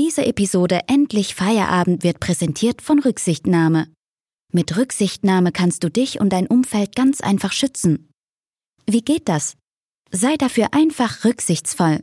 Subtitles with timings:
[0.00, 3.86] Diese Episode Endlich Feierabend wird präsentiert von Rücksichtnahme.
[4.52, 8.08] Mit Rücksichtnahme kannst du dich und dein Umfeld ganz einfach schützen.
[8.86, 9.54] Wie geht das?
[10.10, 12.00] Sei dafür einfach rücksichtsvoll.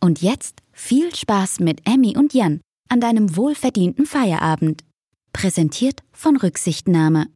[0.00, 4.84] Und jetzt viel Spaß mit Emmy und Jan an deinem wohlverdienten Feierabend.
[5.34, 7.26] Präsentiert von Rücksichtnahme.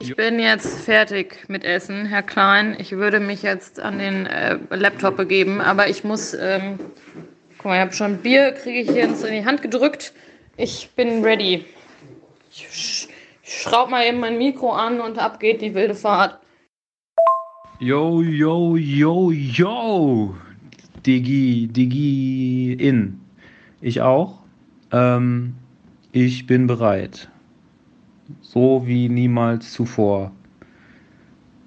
[0.00, 2.76] Ich bin jetzt fertig mit Essen, Herr Klein.
[2.78, 6.34] Ich würde mich jetzt an den äh, Laptop begeben, aber ich muss.
[6.34, 6.78] Ähm,
[7.62, 10.12] guck mal, ich habe schon Bier, kriege ich jetzt in die Hand gedrückt.
[10.56, 11.64] Ich bin ready.
[12.50, 13.08] Ich
[13.44, 16.40] schraub mal eben mein Mikro an und ab geht die wilde Fahrt.
[17.78, 20.34] Yo, yo, yo, yo.
[21.06, 23.20] Digi, Digi in.
[23.80, 24.40] Ich auch.
[24.90, 25.54] Ähm,
[26.10, 27.28] ich bin bereit.
[28.40, 30.32] So wie niemals zuvor.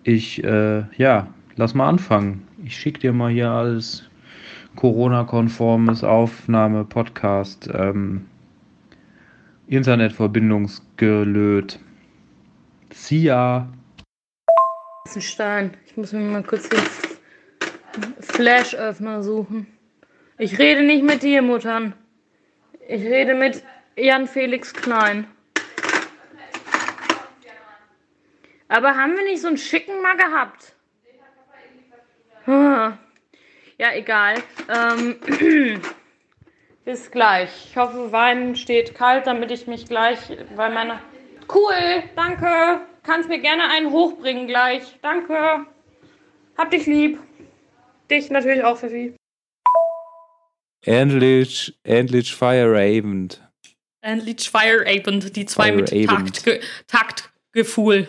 [0.04, 2.46] Ich, äh, ja, lass mal anfangen.
[2.64, 4.05] Ich schick dir mal hier alles
[4.76, 8.28] Corona-konformes Aufnahme, Podcast, ähm,
[9.68, 11.80] Internetverbindungsgelöt.
[12.94, 13.68] See ya.
[15.06, 15.78] Das ist ein Stein.
[15.86, 16.80] Ich muss mir mal kurz den
[18.20, 19.66] Flash-Öffner suchen.
[20.38, 21.94] Ich rede nicht mit dir, Muttern.
[22.88, 23.64] Ich rede mit
[23.96, 25.26] Jan Felix Klein.
[28.68, 30.76] Aber haben wir nicht so einen schicken mal gehabt?
[32.48, 32.98] Ah.
[33.78, 34.36] Ja, egal.
[34.70, 35.20] Ähm,
[36.86, 37.50] bis gleich.
[37.70, 40.20] Ich hoffe, Wein steht kalt, damit ich mich gleich
[40.56, 41.02] bei meiner.
[41.54, 42.82] Cool, danke.
[43.04, 44.84] Kannst mir gerne einen hochbringen gleich.
[45.02, 45.66] Danke.
[46.58, 47.20] Hab dich lieb.
[48.10, 49.16] Dich natürlich auch, Fifi.
[50.84, 53.42] Endlich, endlich Feierabend.
[54.02, 58.08] Endlich Feierabend, die zwei mit Takt, Taktgefühl.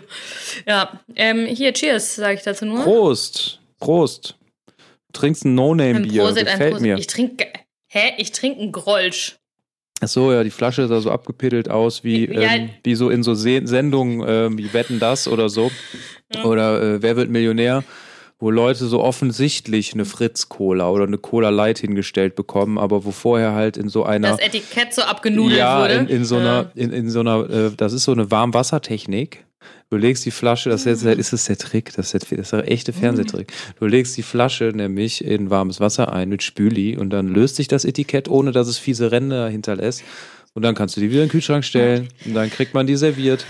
[0.67, 2.85] Ja, ähm, hier, cheers, sage ich dazu nur.
[2.85, 4.36] Prost, Prost.
[5.17, 6.99] Du trinkst ein No-Name-Bier, gefällt mir.
[6.99, 7.47] Ich trinke,
[7.87, 9.37] hä, ich trinke ein Grolsch.
[10.03, 12.53] Ach so, ja, die Flasche sah so abgepittelt aus, wie, ja.
[12.53, 15.71] ähm, wie so in so Sendungen äh, wie Wetten das oder so.
[16.35, 16.45] Ja.
[16.45, 17.83] Oder äh, Wer wird Millionär?
[18.39, 23.53] Wo Leute so offensichtlich eine Fritz-Cola oder eine Cola Light hingestellt bekommen, aber wo vorher
[23.53, 24.31] halt in so einer.
[24.31, 25.95] Das Etikett so abgenudelt ja, wurde.
[25.95, 29.45] In, in so einer, in, in so einer, äh, das ist so eine Warmwassertechnik.
[29.89, 32.53] Du legst die Flasche, das ist, ist das der Trick, das ist der, das ist
[32.53, 33.53] der echte Fernsehtrick.
[33.79, 37.69] Du legst die Flasche nämlich in warmes Wasser ein mit Spüli und dann löst sich
[37.69, 40.03] das Etikett, ohne dass es fiese Ränder hinterlässt.
[40.55, 42.97] Und dann kannst du die wieder in den Kühlschrank stellen und dann kriegt man die
[42.97, 43.45] serviert.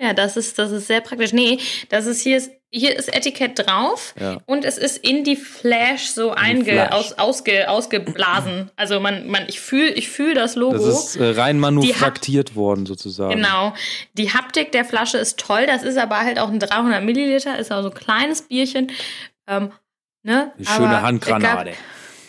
[0.00, 1.32] Ja, das ist, das ist sehr praktisch.
[1.32, 1.58] Nee,
[1.88, 4.38] das ist hier ist, hier ist Etikett drauf ja.
[4.44, 6.92] und es ist in die Flash so einge, Flash.
[6.92, 8.70] Aus, ausge, ausgeblasen.
[8.76, 10.74] Also man, man, ich fühle ich fühl das Logo.
[10.74, 13.36] Das ist äh, rein manufaktiert worden sozusagen.
[13.36, 13.72] Genau.
[14.14, 15.66] Die Haptik der Flasche ist toll.
[15.66, 18.92] Das ist aber halt auch ein 300 Milliliter, ist auch so ein kleines Bierchen.
[19.46, 19.72] Ähm,
[20.22, 20.52] ne?
[20.56, 21.72] Eine schöne Handgranate.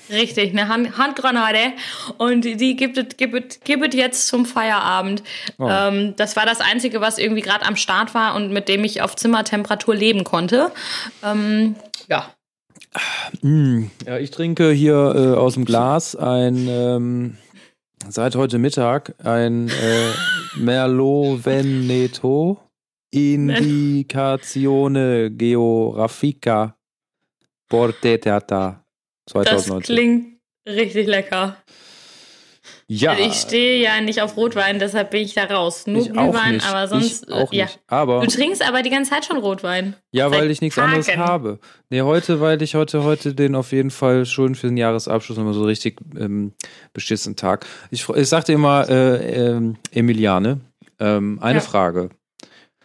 [0.09, 1.73] Richtig, eine Hand Handgranate.
[2.17, 5.23] Und die gibt es, gibt, gibt jetzt zum Feierabend.
[5.57, 5.67] Oh.
[5.69, 9.01] Ähm, das war das Einzige, was irgendwie gerade am Start war und mit dem ich
[9.01, 10.71] auf Zimmertemperatur leben konnte.
[11.23, 11.75] Ähm,
[12.07, 12.33] ja.
[13.41, 17.37] Mm, ja, ich trinke hier äh, aus dem Glas ein, ähm,
[18.07, 20.11] seit heute Mittag, ein äh,
[20.55, 22.59] Merlot Veneto
[23.11, 26.75] Indicazione Geographica
[27.67, 28.85] Portetata.
[29.29, 29.79] 2019.
[29.79, 31.57] Das klingt richtig lecker.
[32.87, 33.15] Ja.
[33.17, 35.85] Ich stehe ja nicht auf Rotwein, deshalb bin ich da raus.
[35.85, 37.27] Nur ich Glühwein, aber sonst.
[37.27, 37.65] Ich auch ja.
[37.65, 37.79] Nicht.
[37.87, 39.95] Aber du trinkst aber die ganze Zeit schon Rotwein.
[40.11, 40.93] Ja, weil ich nichts Tagen.
[40.93, 41.59] anderes habe.
[41.89, 45.53] Nee, heute, weil ich heute, heute den auf jeden Fall schon für den Jahresabschluss nochmal
[45.53, 46.53] so richtig ähm,
[46.93, 47.67] beschissen Tag.
[47.91, 50.61] Ich, ich sagte immer, äh, äh, Emiliane,
[50.99, 51.63] ähm, eine ja.
[51.63, 52.09] Frage.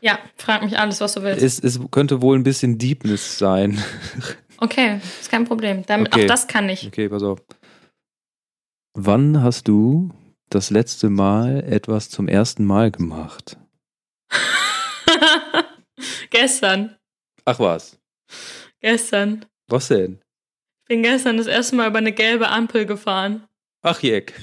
[0.03, 1.43] Ja, frag mich alles, was du willst.
[1.43, 3.83] Es, es könnte wohl ein bisschen Deepness sein.
[4.59, 5.85] Okay, ist kein Problem.
[5.87, 6.25] Damit, okay.
[6.25, 6.87] Auch das kann ich.
[6.87, 7.43] Okay, pass auf.
[8.95, 10.11] Wann hast du
[10.51, 13.59] das letzte Mal etwas zum ersten Mal gemacht?
[16.31, 16.97] gestern.
[17.45, 17.99] Ach was?
[18.81, 19.45] Gestern.
[19.69, 20.21] Was denn?
[20.83, 23.47] Ich bin gestern das erste Mal über eine gelbe Ampel gefahren.
[23.83, 24.35] Ach jeck.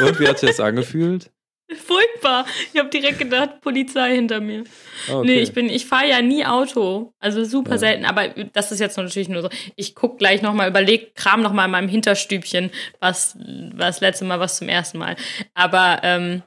[0.00, 1.30] Und wie hat sich das angefühlt?
[1.86, 2.46] Furchtbar.
[2.72, 4.64] Ich habe direkt gedacht, Polizei hinter mir.
[5.08, 5.26] Okay.
[5.26, 7.12] Nee, ich bin, ich fahre ja nie Auto.
[7.18, 7.78] Also super ja.
[7.78, 8.04] selten.
[8.04, 9.48] Aber das ist jetzt natürlich nur so.
[9.76, 12.70] Ich gucke gleich nochmal, überleg, kram nochmal in meinem Hinterstübchen,
[13.00, 13.36] was,
[13.74, 15.16] was letzte Mal, was zum ersten Mal.
[15.54, 16.42] Aber ähm,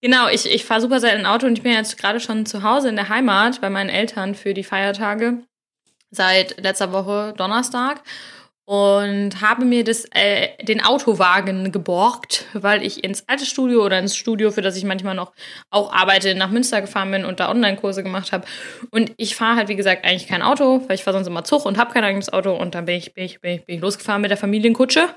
[0.00, 2.88] genau, ich, ich fahre super selten Auto und ich bin jetzt gerade schon zu Hause
[2.88, 5.38] in der Heimat bei meinen Eltern für die Feiertage.
[6.10, 8.02] Seit letzter Woche Donnerstag
[8.66, 14.16] und habe mir das, äh, den Autowagen geborgt, weil ich ins alte Studio oder ins
[14.16, 15.32] Studio, für das ich manchmal noch
[15.70, 18.46] auch arbeite, nach Münster gefahren bin und da Online-Kurse gemacht habe.
[18.90, 21.66] Und ich fahre halt, wie gesagt, eigentlich kein Auto, weil ich fahre sonst immer Zug
[21.66, 22.54] und habe kein eigenes Auto.
[22.54, 25.08] Und dann bin ich, bin ich, bin ich, bin ich losgefahren mit der Familienkutsche.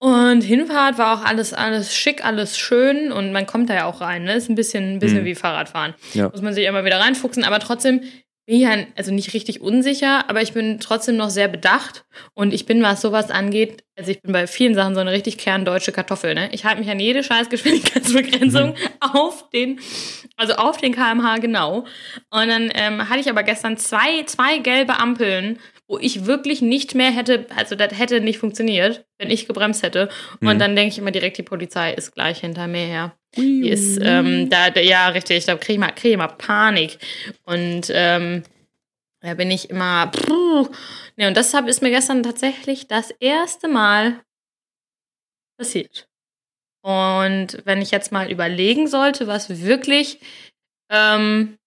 [0.00, 4.00] Und Hinfahrt war auch alles, alles schick, alles schön und man kommt da ja auch
[4.00, 4.24] rein.
[4.24, 4.34] Ne?
[4.34, 5.24] Ist ein bisschen, ein bisschen mhm.
[5.24, 5.94] wie Fahrradfahren.
[6.14, 6.28] Ja.
[6.28, 8.02] Muss man sich immer wieder reinfuchsen, aber trotzdem
[8.48, 12.54] bin ich ja, also nicht richtig unsicher, aber ich bin trotzdem noch sehr bedacht und
[12.54, 15.92] ich bin, was sowas angeht, also ich bin bei vielen Sachen so eine richtig kerndeutsche
[15.92, 16.34] Kartoffel.
[16.34, 16.48] Ne?
[16.52, 18.76] Ich halte mich an jede scheiß Geschwindigkeitsbegrenzung mhm.
[19.00, 19.78] auf den,
[20.38, 21.84] also auf den kmh genau.
[22.30, 25.58] Und dann ähm, hatte ich aber gestern zwei, zwei gelbe Ampeln
[25.88, 30.10] wo ich wirklich nicht mehr hätte, also das hätte nicht funktioniert, wenn ich gebremst hätte.
[30.40, 30.58] Und mhm.
[30.58, 33.16] dann denke ich immer direkt, die Polizei ist gleich hinter mir her.
[33.36, 36.98] Die ist, ähm, da, ja, richtig, da kriege ich, mal, krieg ich mal Panik.
[37.44, 38.42] Und ähm,
[39.20, 40.68] da bin ich immer, puh.
[41.16, 44.20] Ne, und deshalb ist mir gestern tatsächlich das erste Mal
[45.58, 46.06] passiert.
[46.82, 50.20] Und wenn ich jetzt mal überlegen sollte, was wirklich
[50.90, 51.58] ähm,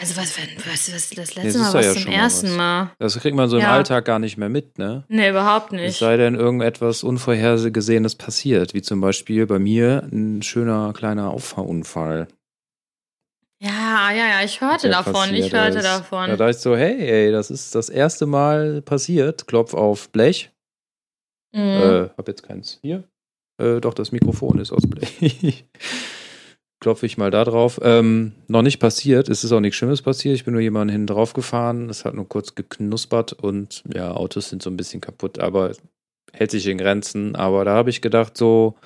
[0.00, 2.84] Also was, was, was das letzte Mal war ja zum ersten Mal.
[2.84, 2.92] Mal.
[2.98, 3.72] Das kriegt man so im ja.
[3.72, 5.04] Alltag gar nicht mehr mit, ne?
[5.08, 5.84] Nee, überhaupt nicht.
[5.84, 12.28] Es sei denn, irgendetwas Unvorhergesehenes passiert, wie zum Beispiel bei mir ein schöner kleiner Auffahrunfall.
[13.62, 15.84] Ja, ja, ja, ich hörte davon, ich hörte ist.
[15.84, 16.30] davon.
[16.30, 19.46] Da dachte ich so, hey, ey, das ist das erste Mal passiert.
[19.46, 20.50] Klopf auf Blech.
[21.52, 21.60] Mhm.
[21.60, 23.04] Äh, hab jetzt keins hier.
[23.60, 25.66] Äh, doch, das Mikrofon ist aus Blech.
[26.80, 27.78] klopfe ich mal da drauf.
[27.82, 30.34] Ähm, noch nicht passiert, es ist auch nichts Schlimmes passiert.
[30.34, 31.90] Ich bin nur jemanden hinten drauf gefahren.
[31.90, 35.72] Es hat nur kurz geknuspert und ja, Autos sind so ein bisschen kaputt, aber
[36.32, 37.36] hält sich in Grenzen.
[37.36, 38.76] Aber da habe ich gedacht, so,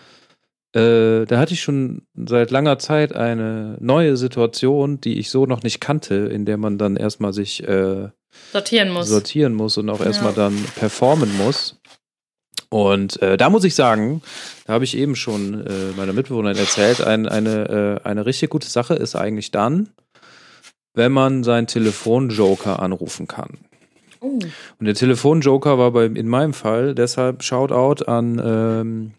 [0.72, 5.62] äh, da hatte ich schon seit langer Zeit eine neue Situation, die ich so noch
[5.62, 8.08] nicht kannte, in der man dann erstmal sich äh,
[8.52, 9.08] sortieren muss.
[9.08, 10.48] Sortieren muss und auch erstmal ja.
[10.48, 11.80] dann performen muss.
[12.70, 14.22] Und äh, da muss ich sagen,
[14.66, 18.68] da habe ich eben schon äh, meiner Mitbewohnerin erzählt, ein, eine, äh, eine richtig gute
[18.68, 19.90] Sache ist eigentlich dann,
[20.94, 23.58] wenn man seinen Telefonjoker anrufen kann.
[24.20, 24.38] Oh.
[24.78, 29.12] Und der Telefonjoker war bei, in meinem Fall, deshalb Shoutout an ähm,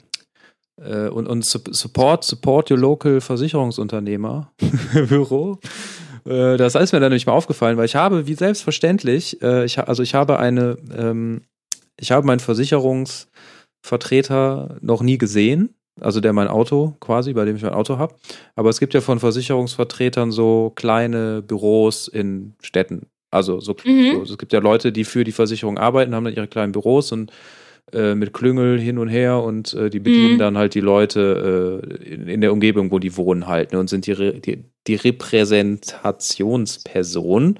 [0.81, 4.51] äh, und, und Support, Support Your Local Versicherungsunternehmer
[5.07, 5.59] Büro.
[6.25, 9.80] Äh, das ist mir dann nicht mal aufgefallen, weil ich habe, wie selbstverständlich, äh, ich,
[9.80, 11.42] also ich habe eine, ähm,
[11.97, 13.27] ich habe meinen Versicherungs-
[13.86, 15.76] Vertreter noch nie gesehen.
[16.02, 18.16] Also der mein Auto quasi, bei dem ich mein Auto habe.
[18.56, 23.08] Aber es gibt ja von Versicherungsvertretern so kleine Büros in Städten.
[23.32, 24.26] Also so, mhm.
[24.26, 27.14] so, es gibt ja Leute, die für die Versicherung arbeiten, haben dann ihre kleinen Büros
[27.14, 27.32] und
[27.94, 30.40] äh, mit Klüngel hin und her und äh, die bedienen mhm.
[30.40, 33.90] dann halt die Leute äh, in, in, der Umgebung, wo die wohnen halt ne, und
[33.90, 37.58] sind die, die, die Repräsentationsperson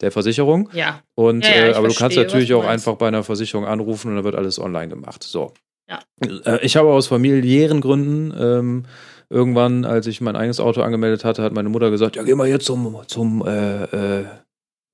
[0.00, 0.70] der Versicherung.
[0.72, 1.02] Ja.
[1.14, 4.08] Und ja, ja, äh, aber verstehe, du kannst natürlich auch einfach bei einer Versicherung anrufen
[4.08, 5.22] und dann wird alles online gemacht.
[5.22, 5.52] So.
[5.88, 6.00] Ja.
[6.44, 8.86] Äh, ich habe aus familiären Gründen ähm,
[9.28, 12.48] irgendwann, als ich mein eigenes Auto angemeldet hatte, hat meine Mutter gesagt, ja, geh mal
[12.48, 13.84] jetzt zum, zum äh,
[14.20, 14.24] äh,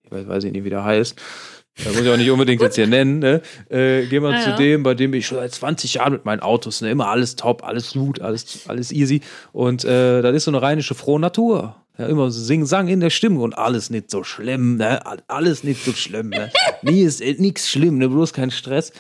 [0.05, 1.17] ich weiß, weiß ich nicht, wie der heißt.
[1.85, 3.19] Da muss ich auch nicht unbedingt jetzt hier nennen.
[3.19, 3.41] Ne?
[3.71, 6.41] Äh, geh mal ja, zu dem, bei dem ich schon seit 20 Jahren mit meinen
[6.41, 6.91] Autos, ne?
[6.91, 9.23] immer alles top, alles gut, alles, alles easy.
[9.53, 11.77] Und äh, das ist so eine rheinische frohe Natur.
[11.99, 15.01] Ja, immer Sing-Sang in der Stimme und alles nicht so schlimm, ne?
[15.29, 16.51] Alles nicht so schlimm, ne?
[16.81, 18.09] Nie ist äh, nichts schlimm, ne?
[18.09, 18.93] Bloß kein Stress.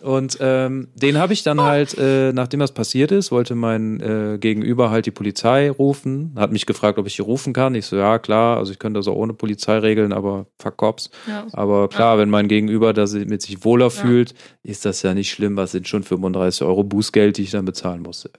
[0.00, 4.38] Und ähm, den habe ich dann halt, äh, nachdem das passiert ist, wollte mein äh,
[4.38, 7.74] Gegenüber halt die Polizei rufen, hat mich gefragt, ob ich hier rufen kann.
[7.74, 11.10] Ich so, ja klar, also ich könnte das auch ohne Polizei regeln, aber fuck Cops.
[11.26, 11.46] Ja.
[11.52, 12.20] Aber klar, ja.
[12.20, 13.90] wenn mein Gegenüber da mit sich wohler ja.
[13.90, 17.64] fühlt, ist das ja nicht schlimm, was sind schon 35 Euro Bußgeld, die ich dann
[17.64, 18.30] bezahlen musste.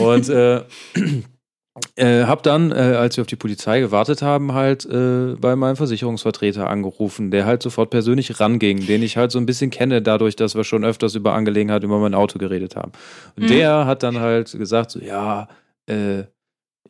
[0.00, 0.62] Und äh,
[1.96, 5.76] äh, hab dann, äh, als wir auf die Polizei gewartet haben, halt äh, bei meinem
[5.76, 10.36] Versicherungsvertreter angerufen, der halt sofort persönlich ranging, den ich halt so ein bisschen kenne, dadurch,
[10.36, 12.92] dass wir schon öfters über Angelegenheiten über mein Auto geredet haben.
[13.36, 13.48] Und mhm.
[13.48, 15.48] der hat dann halt gesagt, so, ja,
[15.86, 16.24] äh,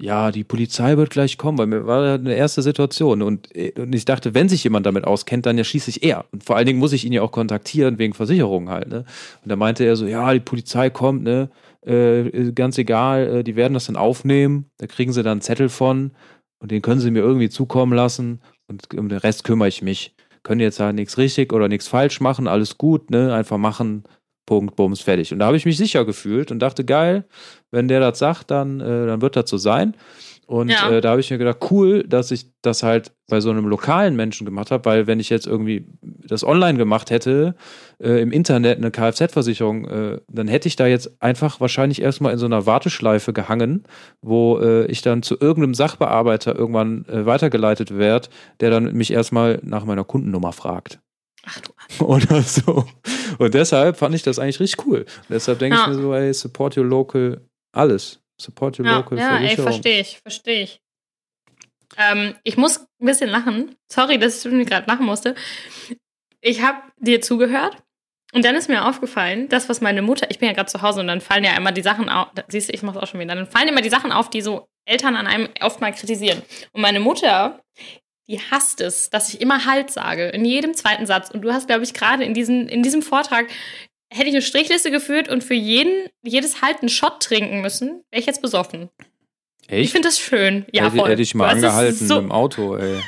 [0.01, 3.95] ja, die Polizei wird gleich kommen, weil mir war eine erste Situation und, äh, und
[3.95, 6.25] ich dachte, wenn sich jemand damit auskennt, dann ja schließlich er.
[6.31, 9.05] Und vor allen Dingen muss ich ihn ja auch kontaktieren wegen Versicherung halt, ne?
[9.43, 11.51] Und da meinte er so, ja, die Polizei kommt, ne?
[11.87, 15.69] Äh, ganz egal, äh, die werden das dann aufnehmen, da kriegen sie dann einen Zettel
[15.69, 16.13] von
[16.59, 20.15] und den können sie mir irgendwie zukommen lassen und um den Rest kümmere ich mich.
[20.43, 23.35] Können jetzt halt nichts richtig oder nichts falsch machen, alles gut, ne?
[23.35, 24.05] Einfach machen,
[24.47, 25.33] Punkt, Bums, fertig.
[25.33, 27.27] Und da habe ich mich sicher gefühlt und dachte, geil,
[27.71, 29.95] wenn der das sagt, dann, äh, dann wird das so sein.
[30.49, 30.89] Und ja.
[30.89, 34.17] äh, da habe ich mir gedacht, cool, dass ich das halt bei so einem lokalen
[34.17, 37.55] Menschen gemacht habe, weil wenn ich jetzt irgendwie das online gemacht hätte,
[38.03, 42.39] äh, im Internet eine Kfz-Versicherung, äh, dann hätte ich da jetzt einfach wahrscheinlich erstmal in
[42.39, 43.85] so einer Warteschleife gehangen,
[44.23, 49.61] wo äh, ich dann zu irgendeinem Sachbearbeiter irgendwann äh, weitergeleitet werde, der dann mich erstmal
[49.63, 50.99] nach meiner Kundennummer fragt.
[51.45, 51.73] Ach du
[52.07, 52.87] Oder so.
[53.39, 55.01] Und deshalb fand ich das eigentlich richtig cool.
[55.01, 55.83] Und deshalb denke ja.
[55.83, 58.21] ich mir so, ey, support your local, alles.
[58.41, 60.81] Support your ja, local Ja, ey, verstehe ich, verstehe ich.
[61.97, 63.75] Ähm, ich muss ein bisschen lachen.
[63.91, 65.35] Sorry, dass ich gerade lachen musste.
[66.41, 67.83] Ich habe dir zugehört
[68.35, 71.01] Und dann ist mir aufgefallen, das, was meine Mutter, ich bin ja gerade zu Hause
[71.01, 73.35] und dann fallen ja immer die Sachen auf, siehst du, ich mach's auch schon wieder,
[73.35, 76.43] dann fallen immer die Sachen auf, die so Eltern an einem oft mal kritisieren.
[76.73, 77.63] Und meine Mutter,
[78.29, 81.31] die hasst es, dass ich immer Halt sage, in jedem zweiten Satz.
[81.31, 83.47] Und du hast, glaube ich, gerade in, in diesem Vortrag,
[84.11, 88.21] hätte ich eine Strichliste geführt und für jeden, jedes Halt einen Shot trinken müssen, wäre
[88.21, 88.91] ich jetzt besoffen.
[89.67, 89.85] Echt?
[89.85, 90.65] Ich finde das schön.
[90.73, 91.11] Ja, hätte, voll.
[91.11, 93.03] Hätte ich mal angehalten so im Auto, ey.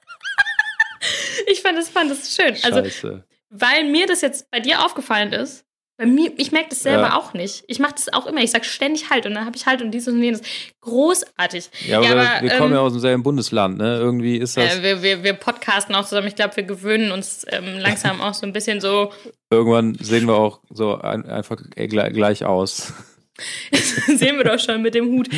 [1.46, 2.56] ich fand das, fand das schön.
[2.62, 3.08] Also, Scheiße.
[3.08, 5.65] Also, weil mir das jetzt bei dir aufgefallen ist,
[5.98, 7.16] bei mir, ich merke das selber ja.
[7.16, 7.64] auch nicht.
[7.68, 8.42] Ich mache das auch immer.
[8.42, 10.42] Ich sage ständig halt und dann habe ich halt und dieses und jenes.
[10.82, 11.70] Großartig.
[11.86, 13.96] Ja, aber, ja, aber wir, wir kommen ja ähm, aus demselben Bundesland, ne?
[13.96, 14.76] Irgendwie ist das.
[14.76, 16.28] Äh, wir, wir, wir podcasten auch zusammen.
[16.28, 19.10] Ich glaube, wir gewöhnen uns ähm, langsam auch so ein bisschen so.
[19.50, 22.92] Irgendwann sehen wir auch so ein, einfach gleich aus.
[24.16, 25.28] sehen wir doch schon mit dem Hut.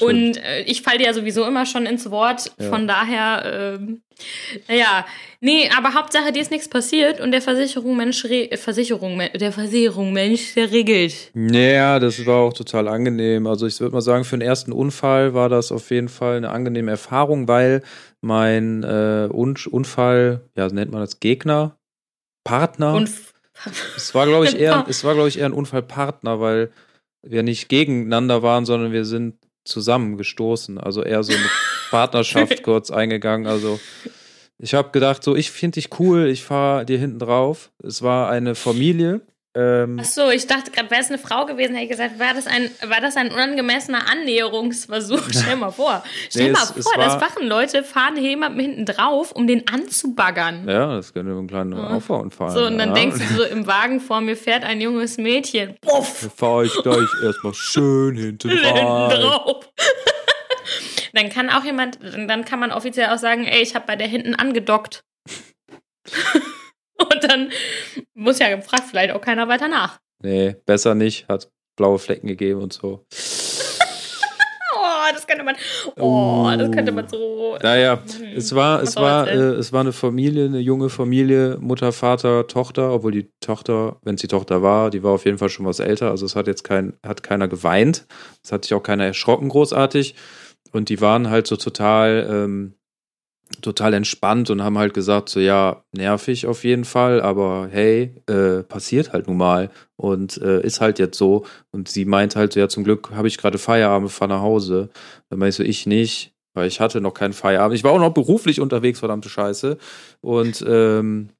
[0.00, 2.52] Und äh, ich falle dir ja sowieso immer schon ins Wort.
[2.58, 2.68] Ja.
[2.68, 4.02] Von daher, ähm,
[4.68, 5.04] naja,
[5.40, 10.54] nee, aber Hauptsache, dir ist nichts passiert und der Versicherung Mensch, Versicherung, der Versicherung Mensch,
[10.54, 11.30] der regelt.
[11.34, 13.46] Naja, das war auch total angenehm.
[13.46, 16.50] Also ich würde mal sagen, für den ersten Unfall war das auf jeden Fall eine
[16.50, 17.82] angenehme Erfahrung, weil
[18.20, 21.76] mein äh, Un Unfall, ja, nennt man das Gegner,
[22.44, 22.94] Partner.
[22.94, 23.30] Unf
[23.96, 26.70] es war, glaube ich, eher, es war, glaube ich, eher ein Unfallpartner, weil
[27.22, 30.78] wir nicht gegeneinander waren, sondern wir sind zusammengestoßen.
[30.78, 31.50] Also eher so eine
[31.90, 33.46] Partnerschaft kurz eingegangen.
[33.46, 33.78] Also
[34.58, 37.70] ich habe gedacht, so, ich finde dich cool, ich fahre dir hinten drauf.
[37.82, 39.20] Es war eine Familie
[39.56, 42.34] ähm, Ach so, ich dachte gerade, wäre es eine Frau gewesen, hätte ich gesagt, war
[42.34, 45.22] das ein, war das ein unangemessener Annäherungsversuch?
[45.30, 46.04] Stell mal vor.
[46.28, 49.66] Stell nee, mal es, vor, es das machen Leute, fahren jemandem hinten drauf, um den
[49.66, 50.68] anzubaggern.
[50.68, 51.96] Ja, das könnte ein kleiner ja.
[51.96, 52.94] Auffahrunfall So, und dann ja.
[52.94, 55.76] denkst du so, im Wagen vor mir fährt ein junges Mädchen.
[55.80, 56.20] Puff!
[56.30, 59.68] Da fahre ich gleich erstmal schön hinten drauf.
[61.12, 64.06] dann kann auch jemand, dann kann man offiziell auch sagen, ey, ich habe bei der
[64.06, 65.02] hinten angedockt.
[67.00, 67.50] Und dann
[68.14, 69.98] muss ja gefragt, vielleicht auch keiner weiter nach.
[70.22, 71.28] Nee, besser nicht.
[71.28, 73.06] Hat blaue Flecken gegeben und so.
[74.76, 75.56] oh, das könnte man.
[75.96, 76.56] Oh, oh.
[76.56, 77.56] das könnte man so.
[77.62, 81.92] Naja, hm, es war, es war, äh, es war eine Familie, eine junge Familie, Mutter,
[81.92, 85.48] Vater, Tochter, obwohl die Tochter, wenn es die Tochter war, die war auf jeden Fall
[85.48, 86.10] schon was älter.
[86.10, 88.06] Also es hat jetzt kein, hat keiner geweint.
[88.44, 90.14] Es hat sich auch keiner erschrocken, großartig.
[90.72, 92.28] Und die waren halt so total.
[92.30, 92.74] Ähm,
[93.62, 98.62] total entspannt und haben halt gesagt, so ja, nervig auf jeden Fall, aber hey, äh,
[98.62, 101.44] passiert halt nun mal und äh, ist halt jetzt so.
[101.70, 104.90] Und sie meint halt, ja, zum Glück habe ich gerade Feierabend, fahre nach Hause.
[105.28, 107.76] Dann meinst du, ich nicht, weil ich hatte noch keinen Feierabend.
[107.76, 109.78] Ich war auch noch beruflich unterwegs, verdammte Scheiße.
[110.20, 111.30] Und ähm,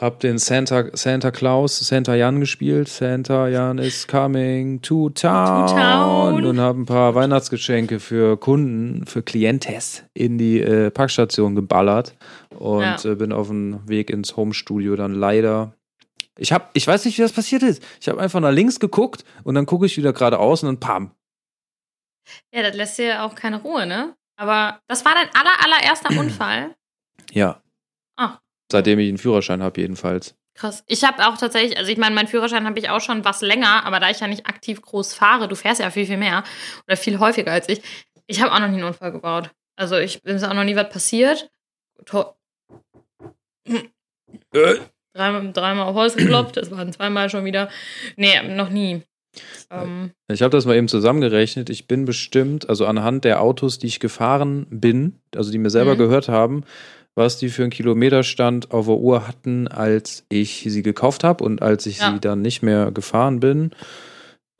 [0.00, 2.88] hab den Santa, Santa Claus, Santa Jan gespielt.
[2.88, 5.66] Santa Jan is coming to town.
[5.66, 6.44] To town.
[6.46, 12.16] Und hab ein paar Weihnachtsgeschenke für Kunden, für Klientes in die äh, Parkstation geballert.
[12.58, 13.04] Und ja.
[13.04, 15.74] äh, bin auf dem Weg ins Homestudio dann leider.
[16.38, 17.82] Ich hab, ich weiß nicht, wie das passiert ist.
[18.00, 21.10] Ich habe einfach nach links geguckt und dann gucke ich wieder geradeaus und dann pam.
[22.54, 24.14] Ja, das lässt dir auch keine Ruhe, ne?
[24.36, 26.74] Aber das war dein aller, allererster Unfall.
[27.32, 27.60] Ja.
[28.70, 30.34] Seitdem ich einen Führerschein habe, jedenfalls.
[30.54, 30.84] Krass.
[30.86, 33.84] Ich habe auch tatsächlich, also ich meine, meinen Führerschein habe ich auch schon was länger,
[33.86, 36.44] aber da ich ja nicht aktiv groß fahre, du fährst ja viel, viel mehr
[36.86, 37.80] oder viel häufiger als ich,
[38.26, 39.50] ich habe auch noch nie einen Unfall gebaut.
[39.76, 41.50] Also ich bin auch noch nie was passiert.
[42.06, 42.34] To
[44.52, 44.76] äh.
[45.12, 47.68] Dreimal, dreimal auf Holz geklopft, das waren zweimal schon wieder.
[48.16, 49.02] Nee, noch nie.
[49.70, 50.12] Ähm.
[50.28, 51.68] Ich habe das mal eben zusammengerechnet.
[51.70, 55.94] Ich bin bestimmt, also anhand der Autos, die ich gefahren bin, also die mir selber
[55.94, 55.98] mhm.
[55.98, 56.64] gehört haben,
[57.14, 61.62] was die für einen Kilometerstand auf der Uhr hatten, als ich sie gekauft habe und
[61.62, 62.12] als ich ja.
[62.12, 63.72] sie dann nicht mehr gefahren bin,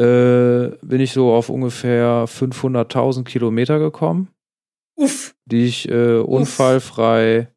[0.00, 4.28] äh, bin ich so auf ungefähr 500.000 Kilometer gekommen.
[4.96, 5.34] Uff.
[5.46, 7.48] Die ich äh, unfallfrei.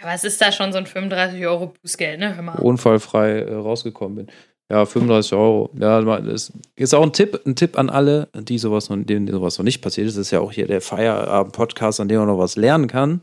[0.00, 2.34] Aber es ist da schon so ein 35 Euro Bußgeld, ne?
[2.34, 2.58] Hör mal.
[2.58, 4.26] Unfallfrei äh, rausgekommen bin.
[4.74, 5.70] Ja, 35 Euro.
[5.78, 9.56] Ja, das ist auch ein Tipp, ein Tipp an alle, die sowas noch, denen sowas
[9.56, 10.16] noch nicht passiert ist.
[10.16, 13.22] Das ist ja auch hier der Feierabend-Podcast, an dem man noch was lernen kann.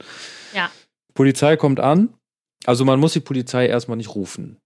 [0.56, 0.70] Ja.
[1.14, 2.14] Polizei kommt an.
[2.66, 4.60] Also man muss die Polizei erstmal nicht rufen.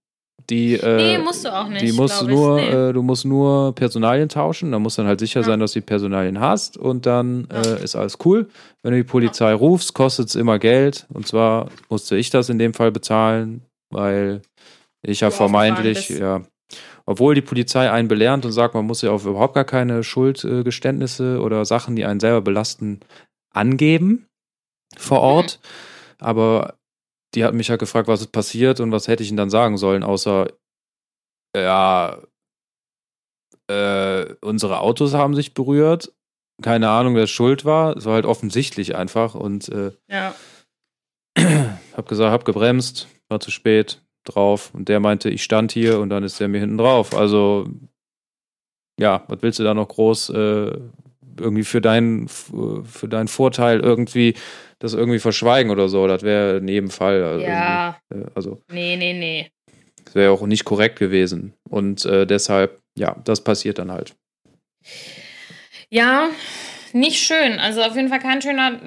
[0.48, 1.82] Die, äh, nee, musst du auch nicht.
[1.82, 2.68] Die musst du nur, nee.
[2.68, 4.70] äh, du musst nur Personalien tauschen.
[4.70, 5.46] Da musst dann halt sicher ja.
[5.46, 7.62] sein, dass du die Personalien hast und dann ja.
[7.62, 8.48] äh, ist alles cool.
[8.84, 9.56] Wenn du die Polizei ja.
[9.56, 11.08] rufst, kostet es immer Geld.
[11.12, 14.42] Und zwar musste ich das in dem Fall bezahlen, weil
[15.02, 16.42] ich ja vermeintlich, ja,
[17.06, 21.40] obwohl die Polizei einen belernt und sagt, man muss ja auf überhaupt gar keine Schuldgeständnisse
[21.40, 23.00] oder Sachen, die einen selber belasten,
[23.52, 24.26] angeben
[24.96, 25.60] vor Ort.
[25.62, 26.26] Mhm.
[26.26, 26.74] Aber
[27.34, 29.50] die hat mich ja halt gefragt, was ist passiert und was hätte ich ihnen dann
[29.50, 30.48] sagen sollen, außer
[31.56, 32.18] ja,
[33.68, 36.12] äh, unsere Autos haben sich berührt.
[36.62, 37.96] Keine Ahnung, wer schuld war.
[37.96, 40.34] Es war halt offensichtlich einfach und äh, ja.
[41.96, 46.10] hab gesagt, hab gebremst, war zu spät drauf und der meinte, ich stand hier und
[46.10, 47.16] dann ist der mir hinten drauf.
[47.16, 47.68] Also
[48.98, 50.78] ja, was willst du da noch groß äh,
[51.38, 54.34] irgendwie für deinen für deinen Vorteil irgendwie
[54.78, 56.06] das irgendwie verschweigen oder so?
[56.06, 57.22] Das wäre in jedem Fall.
[57.22, 57.98] Also ja.
[58.12, 58.62] Äh, also.
[58.70, 59.50] Nee, nee, nee.
[60.04, 61.52] Das wäre auch nicht korrekt gewesen.
[61.68, 64.14] Und äh, deshalb, ja, das passiert dann halt.
[65.90, 66.30] Ja,
[66.92, 67.58] nicht schön.
[67.58, 68.80] Also auf jeden Fall kein schöner.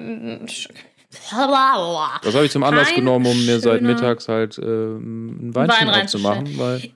[2.22, 6.02] Das habe ich zum Anlass genommen, um mir seit mittags halt äh, ein Weinchen Wein
[6.02, 6.92] aufzumachen, weil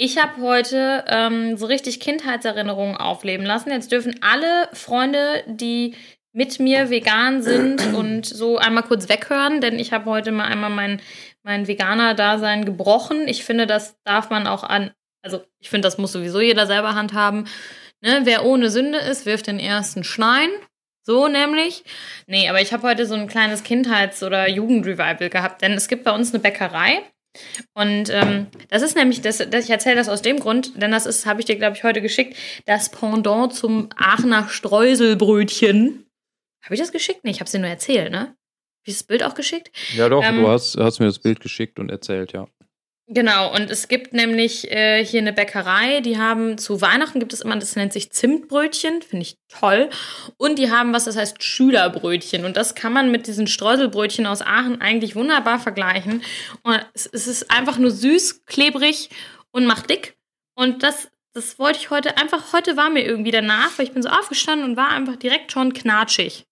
[0.00, 3.70] ich habe heute ähm, so richtig Kindheitserinnerungen aufleben lassen.
[3.70, 5.96] Jetzt dürfen alle Freunde, die
[6.32, 10.70] mit mir vegan sind und so einmal kurz weghören, denn ich habe heute mal einmal
[10.70, 11.00] mein,
[11.42, 13.26] mein Veganer-Dasein gebrochen.
[13.26, 14.92] Ich finde, das darf man auch an,
[15.22, 17.48] also ich finde, das muss sowieso jeder selber handhaben.
[18.00, 18.20] Ne?
[18.22, 20.50] Wer ohne Sünde ist, wirft den ersten Schnein.
[21.08, 21.84] So nämlich.
[22.26, 26.04] Nee, aber ich habe heute so ein kleines Kindheits- oder Jugendrevival gehabt, denn es gibt
[26.04, 27.02] bei uns eine Bäckerei
[27.72, 31.06] und ähm, das ist nämlich, das, das ich erzähle das aus dem Grund, denn das
[31.06, 32.36] ist, habe ich dir, glaube ich, heute geschickt,
[32.66, 36.04] das Pendant zum Aachener Streuselbrötchen.
[36.62, 37.20] Habe ich das geschickt?
[37.22, 38.18] Nee, ich habe es dir nur erzählt, ne?
[38.18, 38.34] Habe
[38.84, 39.70] ich das Bild auch geschickt?
[39.96, 42.48] Ja, doch, ähm, du hast, hast mir das Bild geschickt und erzählt, ja.
[43.10, 47.40] Genau, und es gibt nämlich äh, hier eine Bäckerei, die haben zu Weihnachten gibt es
[47.40, 49.88] immer, das nennt sich Zimtbrötchen, finde ich toll.
[50.36, 52.44] Und die haben was, das heißt Schülerbrötchen.
[52.44, 56.22] Und das kann man mit diesen Streuselbrötchen aus Aachen eigentlich wunderbar vergleichen.
[56.62, 59.08] Und es, es ist einfach nur süß, klebrig
[59.52, 60.18] und macht dick.
[60.54, 64.02] Und das, das wollte ich heute einfach, heute war mir irgendwie danach, weil ich bin
[64.02, 66.47] so aufgestanden und war einfach direkt schon knatschig.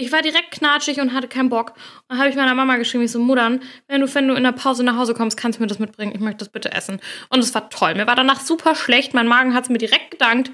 [0.00, 1.70] Ich war direkt knatschig und hatte keinen Bock.
[1.72, 4.44] Und dann habe ich meiner Mama geschrieben, ich so, Muttern, wenn du, wenn du in
[4.44, 6.12] der Pause nach Hause kommst, kannst du mir das mitbringen.
[6.14, 7.00] Ich möchte das bitte essen.
[7.30, 7.96] Und es war toll.
[7.96, 9.12] Mir war danach super schlecht.
[9.12, 10.52] Mein Magen hat es mir direkt gedankt.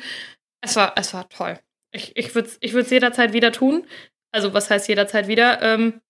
[0.62, 1.60] Es war, es war toll.
[1.92, 3.86] Ich, ich würde es ich jederzeit wieder tun.
[4.32, 5.60] Also, was heißt jederzeit wieder?
[5.60, 6.00] Ähm,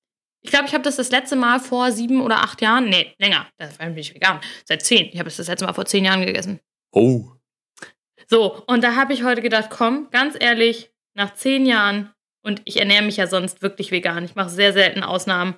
[0.40, 3.48] ich glaube, ich habe das das letzte Mal vor sieben oder acht Jahren, nee, länger,
[3.56, 5.08] das war nämlich vegan, seit zehn.
[5.12, 6.60] Ich habe es das letzte Mal vor zehn Jahren gegessen.
[6.92, 7.32] Oh.
[8.28, 12.13] So, und da habe ich heute gedacht, komm, ganz ehrlich, nach zehn Jahren
[12.44, 14.24] und ich ernähre mich ja sonst wirklich vegan.
[14.24, 15.56] Ich mache sehr selten Ausnahmen.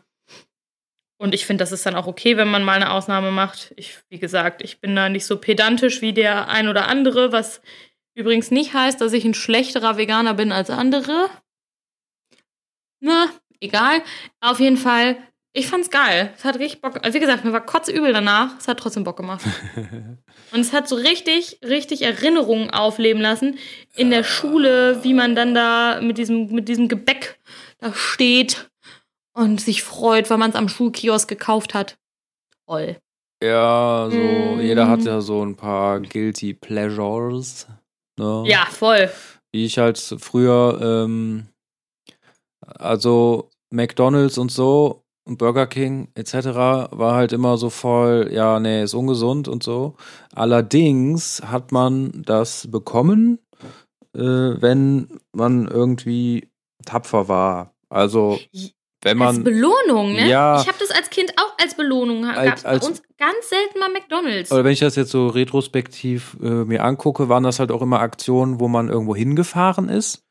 [1.18, 3.72] Und ich finde, das ist dann auch okay, wenn man mal eine Ausnahme macht.
[3.76, 7.62] Ich, wie gesagt, ich bin da nicht so pedantisch wie der ein oder andere, was
[8.14, 11.28] übrigens nicht heißt, dass ich ein schlechterer Veganer bin als andere.
[13.00, 13.28] Na,
[13.60, 14.02] egal.
[14.40, 15.16] Auf jeden Fall
[15.58, 16.34] ich fand's geil.
[16.36, 17.02] Es hat richtig Bock.
[17.02, 18.58] Also wie gesagt, mir war kotzübel danach.
[18.58, 19.42] Es hat trotzdem Bock gemacht.
[20.52, 23.58] und es hat so richtig, richtig Erinnerungen aufleben lassen
[23.94, 27.38] in der Schule, wie man dann da mit diesem, mit diesem Gebäck
[27.78, 28.70] da steht
[29.34, 31.98] und sich freut, weil man es am Schulkiosk gekauft hat.
[32.66, 32.96] Toll.
[33.42, 34.60] Ja, so, mm.
[34.60, 37.66] jeder hat ja so ein paar Guilty Pleasures.
[38.18, 38.44] Ne?
[38.46, 39.10] Ja, voll.
[39.52, 41.48] Wie ich halt früher, ähm,
[42.66, 46.34] also McDonalds und so, und Burger King etc.
[46.54, 49.96] war halt immer so voll, ja, nee, ist ungesund und so.
[50.34, 53.40] Allerdings hat man das bekommen,
[54.14, 56.48] äh, wenn man irgendwie
[56.84, 57.74] tapfer war.
[57.88, 58.38] Also
[59.02, 59.28] wenn man.
[59.28, 60.28] Als Belohnung, ne?
[60.28, 60.60] Ja.
[60.60, 62.24] Ich habe das als Kind auch als Belohnung.
[62.24, 64.52] Als, bei uns ganz selten mal McDonalds.
[64.52, 68.00] Oder wenn ich das jetzt so retrospektiv äh, mir angucke, waren das halt auch immer
[68.00, 70.25] Aktionen, wo man irgendwo hingefahren ist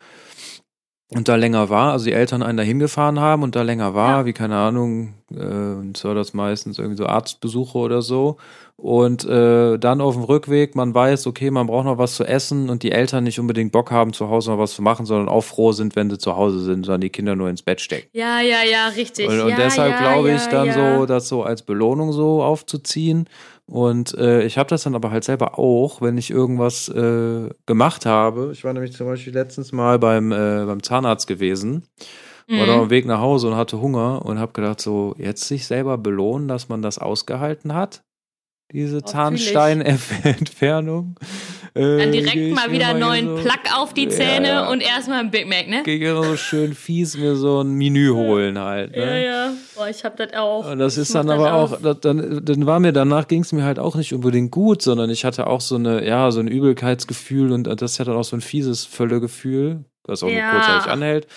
[1.11, 4.19] und da länger war, also die Eltern einen da hingefahren haben und da länger war,
[4.19, 4.25] ja.
[4.25, 8.37] wie keine Ahnung, äh, und so das meistens irgendwie so Arztbesuche oder so.
[8.85, 12.69] Und äh, dann auf dem Rückweg, man weiß, okay, man braucht noch was zu essen
[12.69, 15.43] und die Eltern nicht unbedingt Bock haben, zu Hause noch was zu machen, sondern auch
[15.43, 18.07] froh sind, wenn sie zu Hause sind, sondern die Kinder nur ins Bett stecken.
[18.13, 19.27] Ja, ja, ja, richtig.
[19.27, 22.43] Und, und ja, deshalb ja, glaube ich ja, dann so, das so als Belohnung so
[22.43, 23.27] aufzuziehen.
[23.65, 28.05] Und äh, ich habe das dann aber halt selber auch, wenn ich irgendwas äh, gemacht
[28.05, 28.51] habe.
[28.53, 31.87] Ich war nämlich zum Beispiel letztens mal beim, äh, beim Zahnarzt gewesen,
[32.47, 32.59] mhm.
[32.59, 35.47] war da auf dem Weg nach Hause und hatte Hunger und habe gedacht, so jetzt
[35.47, 38.03] sich selber belohnen, dass man das ausgehalten hat
[38.71, 41.17] diese Zahnsteinentfernung.
[41.75, 45.19] Äh, Dann direkt mal wieder einen neuen so, Plug auf die Zähne ja, und erstmal
[45.19, 45.83] ein Big Mac, ne?
[45.83, 48.95] Gehe ich so schön fies mir so ein Menü holen halt.
[48.95, 48.97] Ne?
[48.97, 49.53] Ja, ja.
[49.75, 50.71] Boah, ich hab das auch.
[50.71, 53.63] Und das ist dann aber auch, das, dann, dann war mir danach ging es mir
[53.63, 57.51] halt auch nicht unbedingt gut, sondern ich hatte auch so eine, ja, so ein Übelkeitsgefühl
[57.51, 60.53] und das hat dann auch so ein fieses Völlegefühl, das auch ja.
[60.53, 61.27] nur kurzzeitig anhält.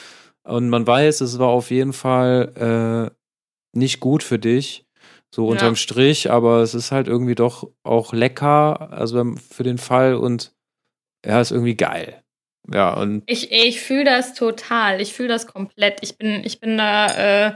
[0.45, 3.11] Und man weiß, es war auf jeden Fall
[3.75, 4.88] äh, nicht gut für dich
[5.35, 5.51] so ja.
[5.51, 10.53] unterm Strich, aber es ist halt irgendwie doch auch lecker, also für den Fall und
[11.25, 12.23] ja, ist irgendwie geil.
[12.73, 13.23] Ja, und.
[13.27, 15.01] Ich, ich fühle das total.
[15.01, 15.99] Ich fühle das komplett.
[16.03, 17.53] Ich bin, ich bin da, äh,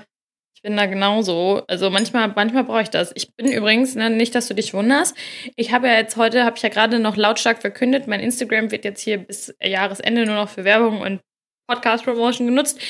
[0.55, 1.63] ich bin da genauso.
[1.69, 3.13] Also manchmal, manchmal brauche ich das.
[3.15, 5.17] Ich bin übrigens, ne, nicht, dass du dich wunderst.
[5.57, 8.85] Ich habe ja jetzt heute, habe ich ja gerade noch lautstark verkündet, mein Instagram wird
[8.85, 11.21] jetzt hier bis Jahresende nur noch für Werbung und
[11.69, 12.81] Podcast-Promotion genutzt.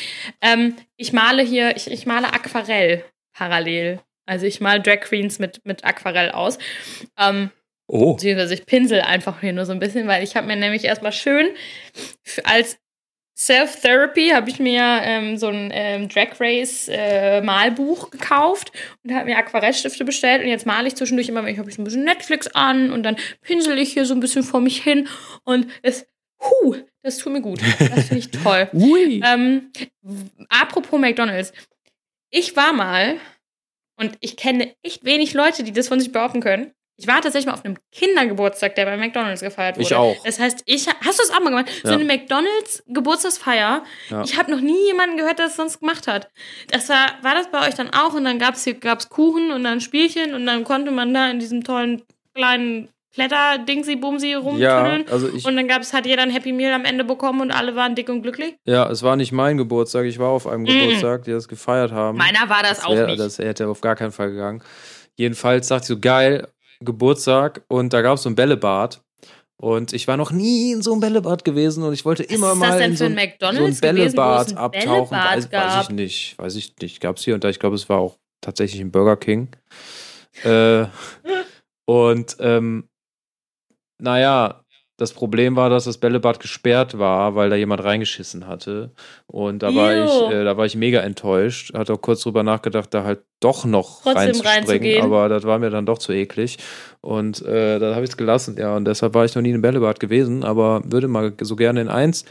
[0.40, 4.00] Ähm, ich male hier, ich, ich male Aquarell parallel.
[4.32, 6.58] Also ich mal Drag Queens mit, mit Aquarell aus.
[7.18, 7.50] Ähm,
[7.88, 8.14] Oh.
[8.14, 11.12] beziehungsweise ich pinsel einfach hier nur so ein bisschen, weil ich habe mir nämlich erstmal
[11.12, 11.48] schön
[12.44, 12.78] als
[13.36, 19.26] Self-Therapy habe ich mir ähm, so ein ähm, Drag Race äh, Malbuch gekauft und habe
[19.26, 22.04] mir Aquarellstifte bestellt und jetzt male ich zwischendurch immer, ich habe ich so ein bisschen
[22.04, 25.08] Netflix an und dann pinsel ich hier so ein bisschen vor mich hin
[25.44, 26.06] und es,
[26.40, 27.60] hu, das tut mir gut.
[27.78, 28.68] Das finde ich toll.
[28.74, 29.22] Ui.
[29.26, 29.70] Ähm,
[30.48, 31.52] apropos McDonalds.
[32.30, 33.16] Ich war mal,
[34.02, 36.72] und ich kenne echt wenig Leute, die das von sich behaupten können.
[36.98, 39.86] Ich war tatsächlich mal auf einem Kindergeburtstag, der bei McDonalds gefeiert wurde.
[39.86, 40.14] Ich auch.
[40.24, 41.70] Das heißt, ich hast du das auch mal gemacht?
[41.82, 41.94] So Ja.
[41.96, 43.82] eine McDonalds Geburtstagsfeier.
[44.10, 44.22] Ja.
[44.22, 46.28] Ich habe noch nie jemanden gehört, der das sonst gemacht hat.
[46.70, 48.12] Das war, war das bei euch dann auch?
[48.14, 51.40] Und dann gab's hier gab's Kuchen und dann Spielchen und dann konnte man da in
[51.40, 52.02] diesem tollen
[52.34, 55.04] kleinen Kletter-Dingsi-Bumsi rumtüdeln.
[55.06, 57.50] Ja, also ich, Und dann gab's, hat jeder ein Happy Meal am Ende bekommen und
[57.50, 58.54] alle waren dick und glücklich.
[58.64, 62.18] ja, es war nicht mein Geburtstag, ich war auf einem Geburtstag, die das gefeiert haben.
[62.18, 63.18] Meiner war das, auch wär- nicht.
[63.20, 64.62] Das hätte auf gar keinen Fall gegangen.
[65.16, 66.48] Jedenfalls dachte ich so, geil,
[66.80, 69.00] Geburtstag und da gab es so ein Bällebad.
[69.56, 72.54] Und ich war noch nie in so einem Bällebad gewesen und ich wollte immer Was
[72.54, 75.10] ist mal das denn in so ein McDonalds so ein gewesen, Bällebad ein abtauchen.
[75.10, 77.00] Bällebad weiß, weiß ich nicht, weiß ich nicht.
[77.00, 77.48] Gab es hier und da.
[77.48, 79.48] Ich glaube, es war auch tatsächlich ein Burger King.
[80.42, 80.86] äh,
[81.84, 82.88] und ähm,
[84.02, 84.62] naja,
[84.98, 88.92] das Problem war, dass das Bällebad gesperrt war, weil da jemand reingeschissen hatte.
[89.26, 91.74] Und da war ich, äh, da war ich mega enttäuscht.
[91.74, 95.02] Hatte auch kurz drüber nachgedacht, da halt doch noch Trotzdem reinzuspringen.
[95.02, 96.58] Aber das war mir dann doch zu eklig.
[97.00, 98.76] Und äh, da habe ich es gelassen, ja.
[98.76, 101.80] Und deshalb war ich noch nie in einem Bällebad gewesen, aber würde mal so gerne
[101.80, 102.24] in eins.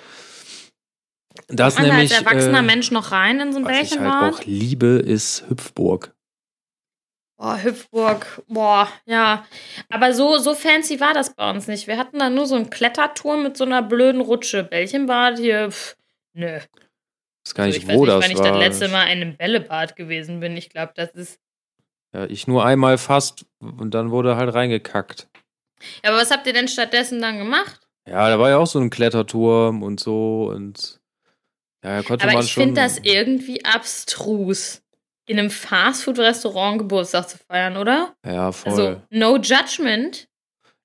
[1.48, 2.14] Das nämlich.
[2.14, 4.22] als erwachsener äh, Mensch noch rein in so ein was ich Bällchenbad?
[4.22, 6.14] halt auch liebe, ist Hüpfburg.
[7.42, 9.48] Boah, Hüpfburg, boah, ja.
[9.90, 11.88] Aber so, so fancy war das bei uns nicht.
[11.88, 14.64] Wir hatten da nur so einen Kletterturm mit so einer blöden Rutsche.
[14.64, 15.96] Bällchenbad hier, pff,
[16.34, 16.58] nö.
[16.58, 18.48] Ich weiß gar Also nicht, ich weiß wo nicht, das wann ich war.
[18.52, 20.56] das letzte Mal in einem Bällebad gewesen bin.
[20.56, 21.40] Ich glaube, das ist.
[22.14, 25.28] Ja, ich nur einmal fast und dann wurde halt reingekackt.
[26.04, 27.88] Ja, aber was habt ihr denn stattdessen dann gemacht?
[28.08, 31.02] Ja, da war ja auch so ein Kletterturm und so und
[31.84, 34.81] ja, konnte Aber man ich finde das irgendwie abstrus,
[35.32, 38.14] in einem Fastfood-Restaurant Geburtstag zu feiern, oder?
[38.26, 38.72] ja, voll.
[38.72, 40.28] Also, no judgment.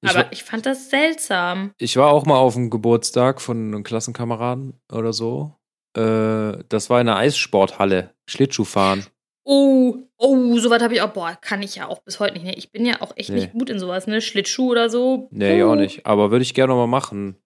[0.02, 1.72] ich, Aber war, ich fand das seltsam.
[1.78, 5.52] ich war auch mal auf dem Geburtstag von einem Klassenkameraden oder so.
[5.96, 8.10] Äh, das war in einer Eissporthalle.
[8.28, 9.06] Schlittschuhfahren.
[9.44, 11.10] Oh, oh, sowas habe ich auch.
[11.12, 12.44] Boah, kann ich ja auch bis heute nicht.
[12.44, 12.54] Ne?
[12.56, 13.36] Ich bin ja auch echt Nee.
[13.36, 14.20] nicht gut in sowas, ne?
[14.20, 15.28] Schlittschuh oder so.
[15.30, 15.70] Nee, Puh.
[15.70, 16.04] auch nicht.
[16.04, 17.36] Aber würde ich gerne mal machen.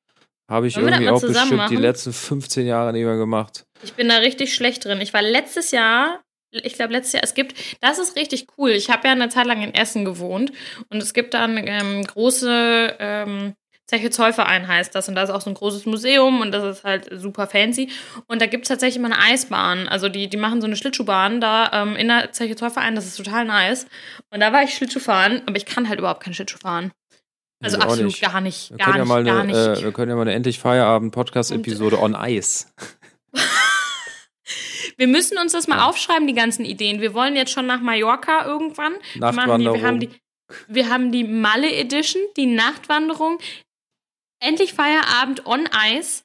[0.50, 1.76] Habe ich Wollen irgendwie auch bestimmt die machen?
[1.76, 3.64] letzten 15 Jahre nicht mehr gemacht.
[3.82, 5.00] Ich bin da richtig schlecht drin.
[5.00, 8.70] Ich war letztes Jahr, ich glaube letztes Jahr, es gibt, das ist richtig cool.
[8.70, 10.52] Ich habe ja eine Zeit lang in Essen gewohnt
[10.88, 13.54] und es gibt da eine ähm, große ähm,
[13.90, 16.84] Zeche Zollverein heißt das und da ist auch so ein großes Museum und das ist
[16.84, 17.90] halt super fancy
[18.28, 19.88] und da gibt es tatsächlich immer eine Eisbahn.
[19.88, 23.16] Also die, die machen so eine Schlittschuhbahn da ähm, in der Zeche Zollverein, das ist
[23.16, 23.86] total nice.
[24.30, 26.92] Und da war ich Schlittschuh fahren, aber ich kann halt überhaupt kein Schlittschuh fahren.
[27.62, 28.22] Also absolut nicht.
[28.22, 30.22] gar nicht, Wir gar können, ja nicht, mal gar eine, äh, wir können ja mal
[30.22, 32.66] eine endlich Feierabend-Podcast-Episode on Ice.
[35.00, 37.00] Wir müssen uns das mal aufschreiben, die ganzen Ideen.
[37.00, 38.92] Wir wollen jetzt schon nach Mallorca irgendwann.
[39.14, 40.10] Die, wir, haben die,
[40.68, 43.38] wir haben die Malle Edition, die Nachtwanderung.
[44.40, 46.24] Endlich Feierabend on Ice.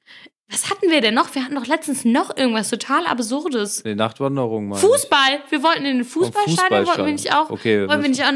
[0.49, 1.33] Was hatten wir denn noch?
[1.35, 3.81] Wir hatten doch letztens noch irgendwas total Absurdes.
[3.83, 4.75] Die Nachtwanderung mal.
[4.75, 5.39] Fußball.
[5.49, 7.49] Wir wollten in den Fußballstadion, wollten wir nicht auch.
[7.51, 8.31] Okay, Wollen wir nicht auch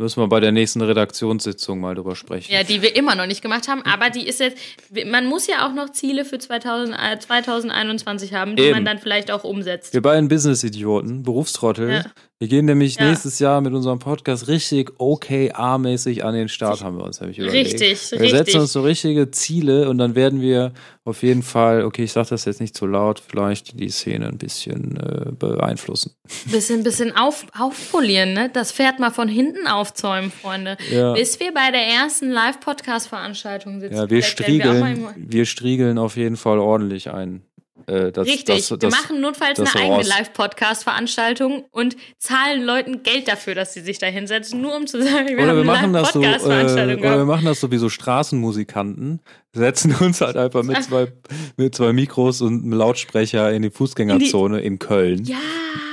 [0.00, 2.52] müssen wir bei der nächsten Redaktionssitzung mal drüber sprechen.
[2.52, 4.58] ja, die wir immer noch nicht gemacht haben, aber die ist jetzt,
[5.06, 8.72] man muss ja auch noch Ziele für 2000, äh, 2021 haben, die Eben.
[8.72, 9.92] man dann vielleicht auch umsetzt.
[9.94, 11.90] Wir beiden Business-Idioten, Berufstrottel.
[11.90, 12.04] Ja.
[12.38, 13.08] Wir gehen nämlich Ja.
[13.10, 17.74] nächstes Jahr mit unserem Podcast richtig OKR-mäßig an den Start, haben wir uns nämlich überlegt.
[17.80, 18.30] Richtig, Wir richtig.
[18.38, 20.72] setzen uns so richtige Ziele und dann werden wir
[21.04, 24.38] auf jeden Fall, okay, ich sage das jetzt nicht zu laut, vielleicht die Szene ein
[24.38, 26.14] bisschen äh, beeinflussen.
[26.46, 28.50] Bisschen, bisschen auf, aufpolieren, ne?
[28.52, 30.76] Das Pferd mal von hinten aufzäumen, Freunde.
[30.90, 31.12] Ja.
[31.14, 33.94] Bis wir bei der ersten Live-Podcast-Veranstaltung sitzen.
[33.96, 37.42] Ja, wir wir striegeln, mal- wir striegeln auf jeden Fall ordentlich ein.
[37.86, 40.02] Äh, das, Richtig, das, wir das, machen notfalls eine eigene.
[40.02, 45.28] Live-Podcast-Veranstaltung und zahlen Leuten Geld dafür, dass sie sich da hinsetzen, nur um zu sagen,
[45.28, 47.70] wir Oder haben wir eine machen das so, äh, Live-Podcast-Veranstaltung oder wir machen das so
[47.72, 49.20] wie so Straßenmusikanten,
[49.54, 51.08] setzen uns halt einfach mit zwei,
[51.56, 55.38] mit zwei Mikros und einem Lautsprecher in die Fußgängerzone in, Köln Ja,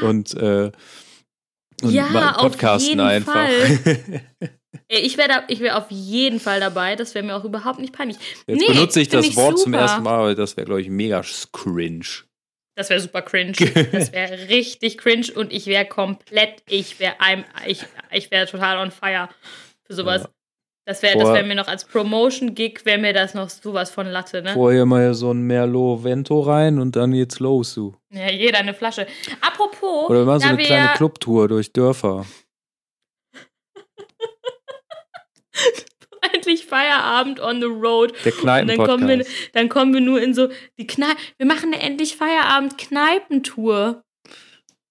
[0.01, 0.71] und, äh,
[1.82, 3.34] und Ja, mal auf podcasten jeden einfach.
[3.34, 4.22] Fall.
[4.88, 6.96] ich wäre wär auf jeden Fall dabei.
[6.96, 8.18] Das wäre mir auch überhaupt nicht peinlich.
[8.48, 9.84] Jetzt Nee, benutze ich das Wort zum super.
[9.84, 12.06] ersten Mal, aber das wäre, glaube ich, mega cringe.
[12.76, 13.54] Das wäre super cringe.
[13.92, 17.16] Das wäre richtig cringe und ich wäre komplett, ich wäre
[17.66, 19.30] ich, ich wäre total on fire
[19.84, 20.24] für sowas.
[20.24, 20.30] Ja.
[20.88, 24.54] Das wäre wär mir noch als Promotion-Gig, wäre mir das noch sowas von Latte, ne?
[24.54, 27.93] Vorher mal so ein Merlot Vento rein und dann geht's los, du.
[28.10, 29.06] Ja, jeder eine Flasche.
[29.41, 30.10] Apropos.
[30.10, 32.26] Oder mal so eine kleine Clubtour durch Dörfer.
[36.34, 38.13] Endlich Feierabend on the road.
[38.23, 40.47] Der Kneipen dann kommen, wir, dann kommen wir nur in so
[40.78, 41.17] die Kneipen.
[41.36, 44.06] Wir machen eine endlich Feierabend Kneipentour.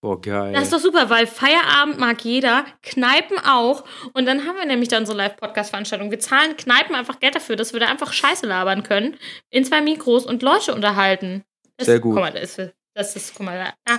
[0.07, 0.53] Boah, geil.
[0.53, 3.83] Das ist doch super, weil Feierabend mag jeder, Kneipen auch.
[4.13, 6.13] Und dann haben wir nämlich dann so Live-Podcast-Veranstaltungen.
[6.13, 9.17] Wir zahlen Kneipen einfach Geld dafür, dass wir da einfach Scheiße labern können,
[9.51, 11.43] in zwei Mikros und Leute unterhalten.
[11.77, 12.15] Das, Sehr gut.
[12.15, 13.99] Guck mal, das ist, das ist guck mal, da.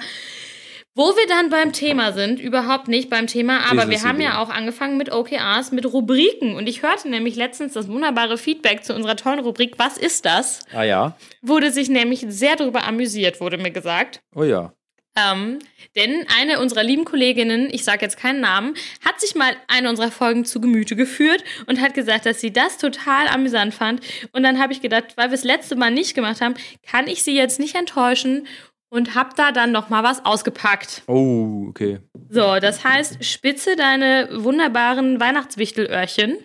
[0.95, 4.49] Wo wir dann beim Thema sind, überhaupt nicht beim Thema, aber wir haben ja auch
[4.49, 6.55] angefangen mit OKRs, mit Rubriken.
[6.55, 10.61] Und ich hörte nämlich letztens das wunderbare Feedback zu unserer tollen Rubrik Was ist das?
[10.73, 11.17] Ah ja.
[11.41, 14.21] Wurde sich nämlich sehr darüber amüsiert, wurde mir gesagt.
[14.33, 14.71] Oh ja.
[15.17, 15.59] Ähm,
[15.95, 20.11] denn eine unserer lieben Kolleginnen, ich sage jetzt keinen Namen, hat sich mal eine unserer
[20.11, 24.01] Folgen zu Gemüte geführt und hat gesagt, dass sie das total amüsant fand.
[24.31, 26.53] Und dann habe ich gedacht, weil wir es letzte Mal nicht gemacht haben,
[26.83, 28.47] kann ich sie jetzt nicht enttäuschen
[28.89, 31.01] und hab da dann noch mal was ausgepackt.
[31.07, 31.99] Oh, okay.
[32.29, 36.37] So, das heißt, spitze deine wunderbaren Weihnachtswichtelöhrchen.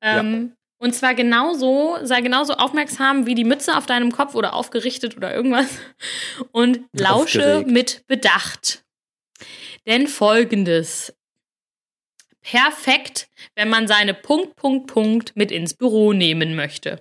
[0.00, 0.61] Ähm, ja.
[0.82, 5.32] Und zwar genauso, sei genauso aufmerksam wie die Mütze auf deinem Kopf oder aufgerichtet oder
[5.32, 5.68] irgendwas.
[6.50, 7.70] Und lausche Aufgeregt.
[7.70, 8.84] mit Bedacht.
[9.86, 11.14] Denn folgendes.
[12.40, 17.00] Perfekt, wenn man seine Punkt, Punkt, Punkt mit ins Büro nehmen möchte.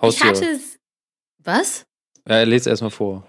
[0.00, 0.32] Haustiere.
[0.32, 0.60] Ich hatte.
[1.38, 1.86] Was?
[2.28, 3.26] Ja, lese erstmal vor.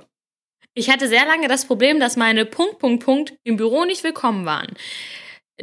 [0.76, 4.46] Ich hatte sehr lange das Problem, dass meine Punkt, Punkt, Punkt im Büro nicht willkommen
[4.46, 4.68] waren.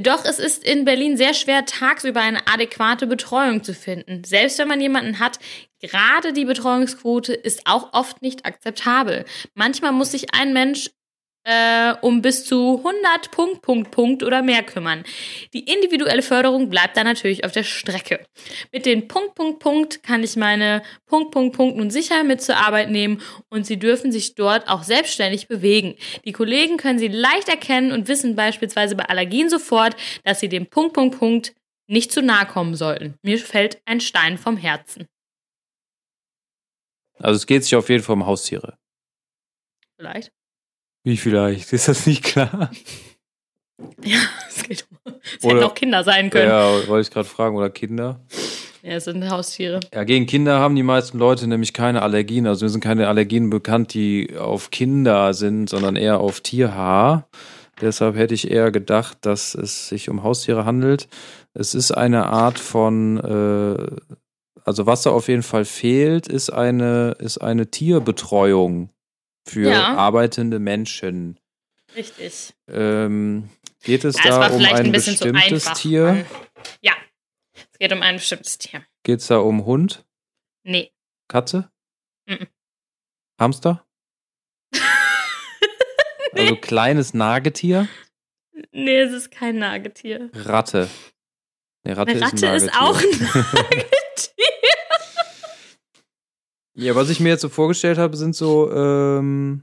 [0.01, 4.23] Doch es ist in Berlin sehr schwer, tagsüber eine adäquate Betreuung zu finden.
[4.23, 5.41] Selbst wenn man jemanden hat,
[5.81, 9.25] gerade die Betreuungsquote ist auch oft nicht akzeptabel.
[9.55, 10.91] Manchmal muss sich ein Mensch
[11.49, 15.03] äh, um bis zu 100 Punkt, Punkt, Punkt oder mehr kümmern.
[15.55, 18.27] Die individuelle Förderung bleibt dann natürlich auf der Strecke.
[18.71, 22.59] Mit den Punkt, Punkt, Punkt kann ich meine Punkt, Punkt, Punkt nun sicher mit zur
[22.59, 25.95] Arbeit nehmen und sie dürfen sich dort auch selbstständig bewegen.
[26.27, 30.67] Die Kollegen können sie leicht erkennen und wissen beispielsweise bei Allergien sofort, dass sie dem
[30.67, 31.55] Punkt, Punkt, Punkt
[31.87, 33.15] nicht zu nahe kommen sollten.
[33.23, 35.07] Mir fällt ein Stein vom Herzen.
[37.19, 38.77] Also es geht sich auf jeden Fall um Haustiere.
[39.97, 40.31] Vielleicht.
[41.09, 41.73] Wie vielleicht?
[41.73, 42.71] Ist das nicht klar?
[44.05, 44.19] Ja,
[44.51, 45.15] es geht um.
[45.39, 46.51] Es hätten auch Kinder sein können.
[46.51, 48.21] Ja, wollte ich gerade fragen, oder Kinder?
[48.83, 49.81] Ja, es sind Haustiere.
[49.95, 52.47] Ja, gegen Kinder haben die meisten Leute nämlich keine Allergien.
[52.47, 57.27] Also mir sind keine Allergien bekannt, die auf Kinder sind, sondern eher auf Tierhaar.
[57.81, 61.09] Deshalb hätte ich eher gedacht, dass es sich um Haustiere handelt.
[61.55, 64.13] Es ist eine Art von, äh,
[64.63, 68.91] also was da auf jeden Fall fehlt, ist eine, ist eine Tierbetreuung
[69.49, 69.95] für ja.
[69.95, 71.39] arbeitende Menschen.
[71.97, 72.55] Richtig.
[72.69, 73.49] Ähm,
[73.83, 76.27] geht es ja, da um ein, ein bestimmtes Tier?
[76.81, 76.93] Ja,
[77.55, 78.85] es geht um ein bestimmtes Tier.
[79.03, 80.05] Geht es da um Hund?
[80.65, 80.93] Nee.
[81.29, 81.71] Katze?
[82.27, 82.47] Mhm.
[83.39, 83.85] Hamster?
[84.73, 84.81] nee.
[86.35, 87.89] Also kleines Nagetier?
[88.71, 90.31] Nee, es ist kein Nagetier.
[90.35, 90.89] Ratte.
[91.85, 94.58] Nee, Ratte, Eine Ratte ist, ein ist auch ein Nagetier.
[96.79, 99.63] Ja, was ich mir jetzt so vorgestellt habe, sind so, ähm,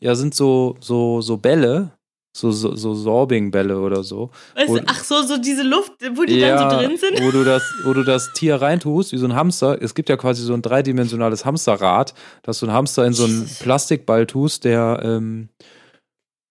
[0.00, 1.90] ja, sind so, so, so Bälle,
[2.36, 4.30] so, so, so Sorbing-Bälle oder so.
[4.54, 7.20] Weißt wo, ach so, so diese Luft, wo die ja, dann so drin sind?
[7.24, 9.82] Wo du, das, wo du das Tier reintust, wie so ein Hamster.
[9.82, 13.48] Es gibt ja quasi so ein dreidimensionales Hamsterrad, dass du einen Hamster in so einen
[13.60, 15.48] Plastikball tust, der, ähm,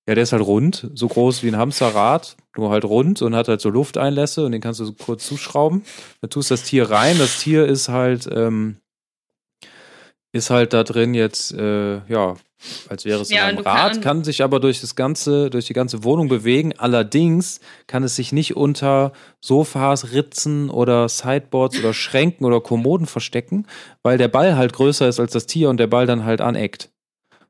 [0.10, 3.48] ja, der ist halt rund, so groß wie ein Hamsterrad, nur halt rund und hat
[3.48, 5.84] halt so Lufteinlässe und den kannst du so kurz zuschrauben.
[6.20, 7.18] Dann tust das Tier rein.
[7.18, 8.78] Das Tier ist halt, ähm,
[10.34, 12.36] ist halt da drin jetzt, äh, ja,
[12.90, 15.66] als wäre es ja, in einem Rad, kann, kann sich aber durch das ganze, durch
[15.66, 16.74] die ganze Wohnung bewegen.
[16.78, 23.68] Allerdings kann es sich nicht unter Sofas, Ritzen oder Sideboards oder Schränken oder Kommoden verstecken,
[24.02, 26.90] weil der Ball halt größer ist als das Tier und der Ball dann halt aneckt.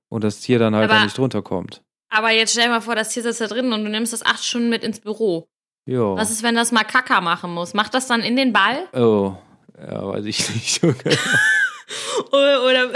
[0.09, 1.81] Und das Tier dann halt aber, da nicht drunter kommt.
[2.09, 4.25] Aber jetzt stell dir mal vor, das Tier sitzt da drin und du nimmst das
[4.25, 5.47] acht Stunden mit ins Büro.
[5.85, 6.15] Ja.
[6.15, 7.73] Was ist, wenn das mal Kacker machen muss?
[7.73, 8.87] Macht das dann in den Ball?
[8.93, 9.35] Oh,
[9.79, 11.15] ja, weiß ich nicht so genau.
[12.31, 12.91] Oder oder,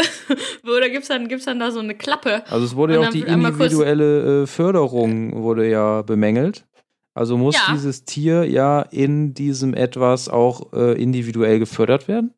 [0.63, 2.43] oder gibt es dann, gibt's dann da so eine Klappe?
[2.49, 6.65] Also es wurde ja auch die individuelle äh, Förderung wurde ja bemängelt.
[7.13, 7.73] Also muss ja.
[7.73, 12.33] dieses Tier ja in diesem etwas auch äh, individuell gefördert werden?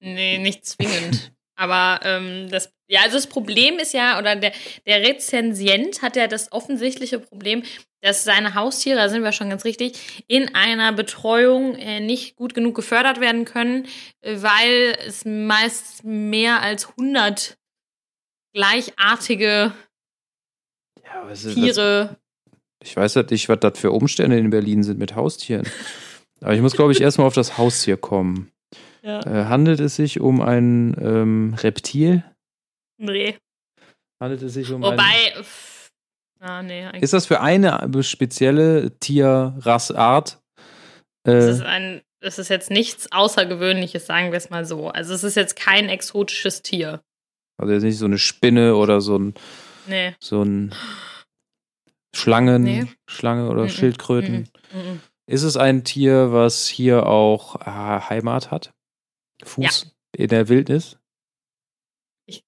[0.00, 1.32] Nee, nicht zwingend.
[1.56, 4.52] Aber ähm, das, ja, also das Problem ist ja, oder der,
[4.86, 7.62] der Rezensient hat ja das offensichtliche Problem,
[8.02, 12.52] dass seine Haustiere, da sind wir schon ganz richtig, in einer Betreuung äh, nicht gut
[12.52, 13.86] genug gefördert werden können,
[14.22, 17.56] weil es meist mehr als 100
[18.54, 19.72] gleichartige
[21.04, 22.18] ja, Tiere.
[22.80, 25.66] Das, ich weiß halt nicht, was das für Umstände in Berlin sind mit Haustieren.
[26.40, 28.50] Aber ich muss, glaube ich, erstmal auf das Haustier kommen.
[29.02, 29.20] Ja.
[29.20, 32.24] Äh, handelt es sich um ein ähm, Reptil?
[32.98, 33.36] Nee.
[34.20, 35.44] Handelt es sich um Wobei, ein.
[36.42, 40.42] Ah, nee, ist das für eine spezielle Tierrassart?
[41.26, 44.88] Äh, es, ist ein, es ist jetzt nichts Außergewöhnliches, sagen wir es mal so.
[44.88, 47.00] Also es ist jetzt kein exotisches Tier.
[47.58, 49.34] Also jetzt nicht so eine Spinne oder so ein.
[49.86, 50.16] Nee.
[50.20, 50.74] So ein
[52.14, 52.86] Schlangen, nee.
[53.06, 53.70] Schlange oder mm -mm.
[53.70, 54.48] Schildkröten.
[54.72, 58.74] Mm ist es ein Tier, was hier auch äh, Heimat hat?
[59.44, 60.22] Fuß ja.
[60.24, 60.98] in der Wildnis?
[62.26, 62.44] Ich,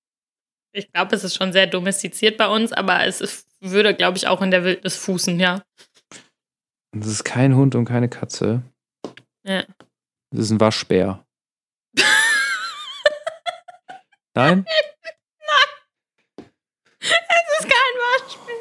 [0.72, 4.27] ich glaube, es ist schon sehr domestiziert bei uns, aber es ist, würde, glaube ich,
[4.27, 5.62] auch in der Wildnis fußen, ja.
[6.98, 8.62] Es ist kein Hund und keine Katze.
[9.42, 9.64] Ja.
[10.33, 11.24] Es ist ein Waschbär.
[14.35, 14.66] Nein?
[14.66, 16.46] Nein.
[16.98, 18.55] Es ist kein Waschbär.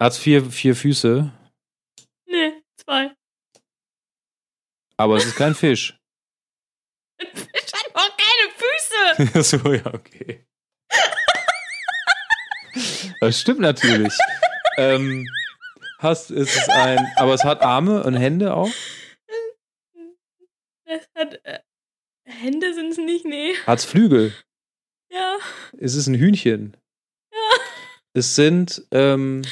[0.00, 1.32] Hat vier, vier Füße?
[2.26, 3.14] Nee, zwei.
[4.96, 5.98] Aber es ist kein Fisch.
[7.18, 9.42] Ein Fisch hat auch keine Füße.
[9.42, 10.46] so, ja, okay.
[13.22, 14.12] Das stimmt natürlich.
[14.78, 15.28] ähm,
[16.00, 18.68] hast, ist es ein, aber es hat Arme und Hände auch?
[20.84, 21.60] Es hat, äh,
[22.24, 23.54] Hände sind es nicht, nee.
[23.64, 24.34] Hat es Flügel?
[25.12, 25.36] Ja.
[25.74, 26.76] Ist es ein Hühnchen?
[27.32, 27.60] Ja.
[28.12, 29.42] Es sind, ähm,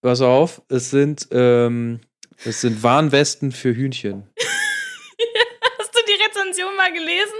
[0.00, 2.00] pass auf, es sind, ähm,
[2.46, 4.30] es sind Warnwesten für Hühnchen.
[5.78, 7.38] Hast du die Rezension mal gelesen?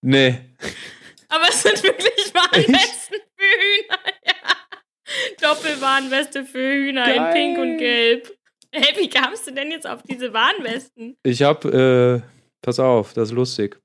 [0.00, 0.40] Nee.
[1.28, 3.98] Aber es sind wirklich Warnwesten Hühner.
[5.40, 5.54] Ja.
[5.54, 7.16] Doppelwarnweste für Hühner Geil.
[7.16, 8.30] in Pink und Gelb.
[8.70, 11.16] Hey, wie kamst du denn jetzt auf diese Warnwesten?
[11.22, 12.20] Ich hab, äh,
[12.60, 13.80] pass auf, das ist lustig.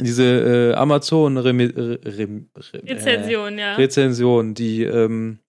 [0.00, 2.44] Diese äh, Amazon Re Re Re
[2.84, 3.74] Rezension, ja.
[3.74, 5.40] Rezension, die ähm,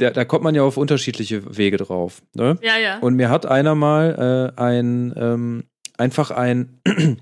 [0.00, 2.22] da, da kommt man ja auf unterschiedliche Wege drauf.
[2.34, 2.58] Ne?
[2.62, 2.98] Ja, ja.
[2.98, 5.64] Und mir hat einer mal äh, ein ähm,
[5.98, 6.80] einfach ein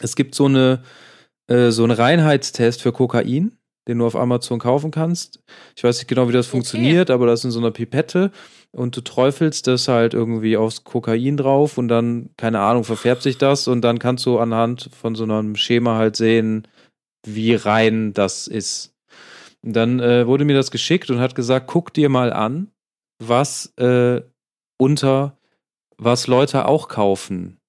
[0.00, 0.82] es gibt so eine
[1.52, 5.42] äh, so einen Reinheitstest für Kokain, den du auf Amazon kaufen kannst.
[5.76, 6.52] Ich weiß nicht genau, wie das okay.
[6.52, 8.30] funktioniert, aber das ist in so einer Pipette
[8.70, 13.38] und du träufelst das halt irgendwie aufs Kokain drauf und dann, keine Ahnung, verfärbt sich
[13.38, 16.66] das und dann kannst du anhand von so einem Schema halt sehen,
[17.26, 18.94] wie rein das ist.
[19.62, 22.70] Und dann äh, wurde mir das geschickt und hat gesagt, guck dir mal an,
[23.18, 24.22] was äh,
[24.78, 25.36] unter
[25.98, 27.60] was Leute auch kaufen,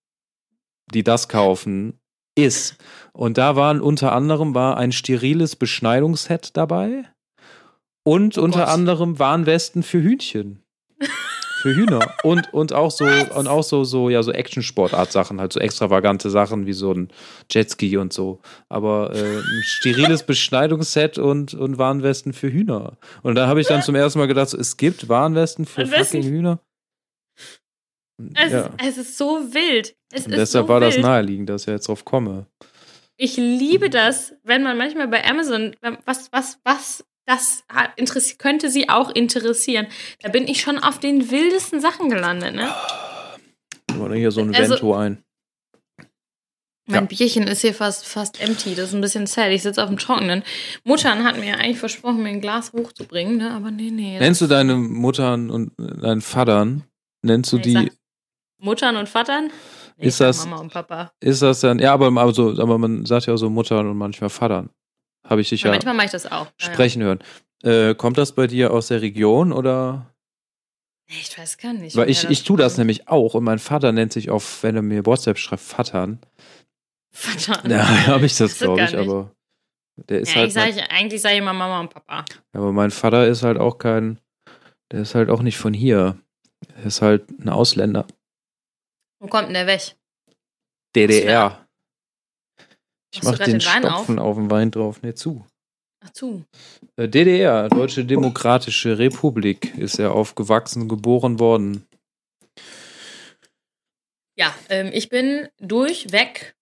[0.92, 2.00] die das kaufen,
[2.36, 2.78] ist.
[3.14, 7.06] Und da waren unter anderem war ein steriles Beschneidungsset dabei
[8.04, 10.64] und oh unter anderem Warnwesten für Hühnchen.
[11.62, 12.14] Für Hühner.
[12.24, 13.30] Und, und auch so, Was?
[13.30, 17.08] und auch so, so, ja, so Action-Sportart-Sachen, halt so extravagante Sachen wie so ein
[17.50, 18.42] Jetski und so.
[18.68, 22.98] Aber äh, ein steriles Beschneidungsset und, und Warnwesten für Hühner.
[23.22, 26.24] Und da habe ich dann zum ersten Mal gedacht, so, es gibt Warnwesten für fucking
[26.24, 26.60] Hühner.
[28.36, 28.60] Es, ja.
[28.60, 29.96] ist, es ist so wild.
[30.12, 30.98] Es und deshalb so war wild.
[30.98, 32.46] das naheliegend, dass ich jetzt drauf komme.
[33.18, 37.64] Ich liebe das, wenn man manchmal bei Amazon, was, was, was das
[38.38, 39.88] könnte sie auch interessieren.
[40.22, 42.74] Da bin ich schon auf den wildesten Sachen gelandet, ne?
[43.96, 45.24] Wir hier so ein also, Vento ein.
[46.86, 47.08] Mein ja.
[47.08, 48.76] Bierchen ist hier fast, fast empty.
[48.76, 49.52] Das ist ein bisschen sad.
[49.52, 50.44] Ich sitze auf dem Trockenen.
[50.84, 53.52] Muttern hat mir eigentlich versprochen, mir ein Glas hochzubringen, ne?
[53.52, 54.20] aber nee, nee.
[54.20, 56.84] Nennst du deine Muttern und deinen Vatern?
[57.22, 57.90] Nennst du die.
[58.60, 59.50] Muttern und Vatern?
[59.98, 61.12] Nee, ist das, Mama und Papa.
[61.20, 63.98] Ist das dann, ja, aber, aber, so, aber man sagt ja auch so Muttern und
[63.98, 64.70] manchmal Vatern.
[65.26, 66.48] Habe ich dich ja, manchmal mache ich das auch.
[66.58, 67.08] sprechen ja.
[67.08, 67.20] hören.
[67.64, 70.14] Äh, kommt das bei dir aus der Region oder?
[71.08, 71.96] Ich weiß gar nicht.
[71.96, 74.82] Weil ich, ich tue das nämlich auch und mein Vater nennt sich auf, wenn er
[74.82, 76.20] mir WhatsApp schreibt, Vatern.
[77.12, 77.62] Vatern?
[77.72, 79.32] Ja, habe ich das, glaube ich, aber
[79.96, 80.52] der ist ja, halt.
[80.52, 82.26] Sag, eigentlich sage ich immer Mama und Papa.
[82.54, 84.20] Aber mein Vater ist halt auch kein,
[84.92, 86.18] der ist halt auch nicht von hier.
[86.78, 88.08] Er ist halt ein Ausländer.
[89.24, 89.96] Wo kommt denn der weg?
[90.94, 91.66] DDR.
[93.16, 94.26] Ich mach den, den Stopfen auf?
[94.26, 95.02] auf dem Wein drauf.
[95.02, 95.46] Ne, zu.
[96.04, 96.44] Ach zu.
[96.98, 101.88] Äh, DDR, Deutsche Demokratische Republik, ist er aufgewachsen, geboren worden.
[104.38, 106.54] Ja, ähm, ich bin durchweg.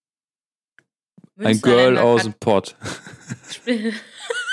[1.40, 2.76] Ein Girl aus dem Pott.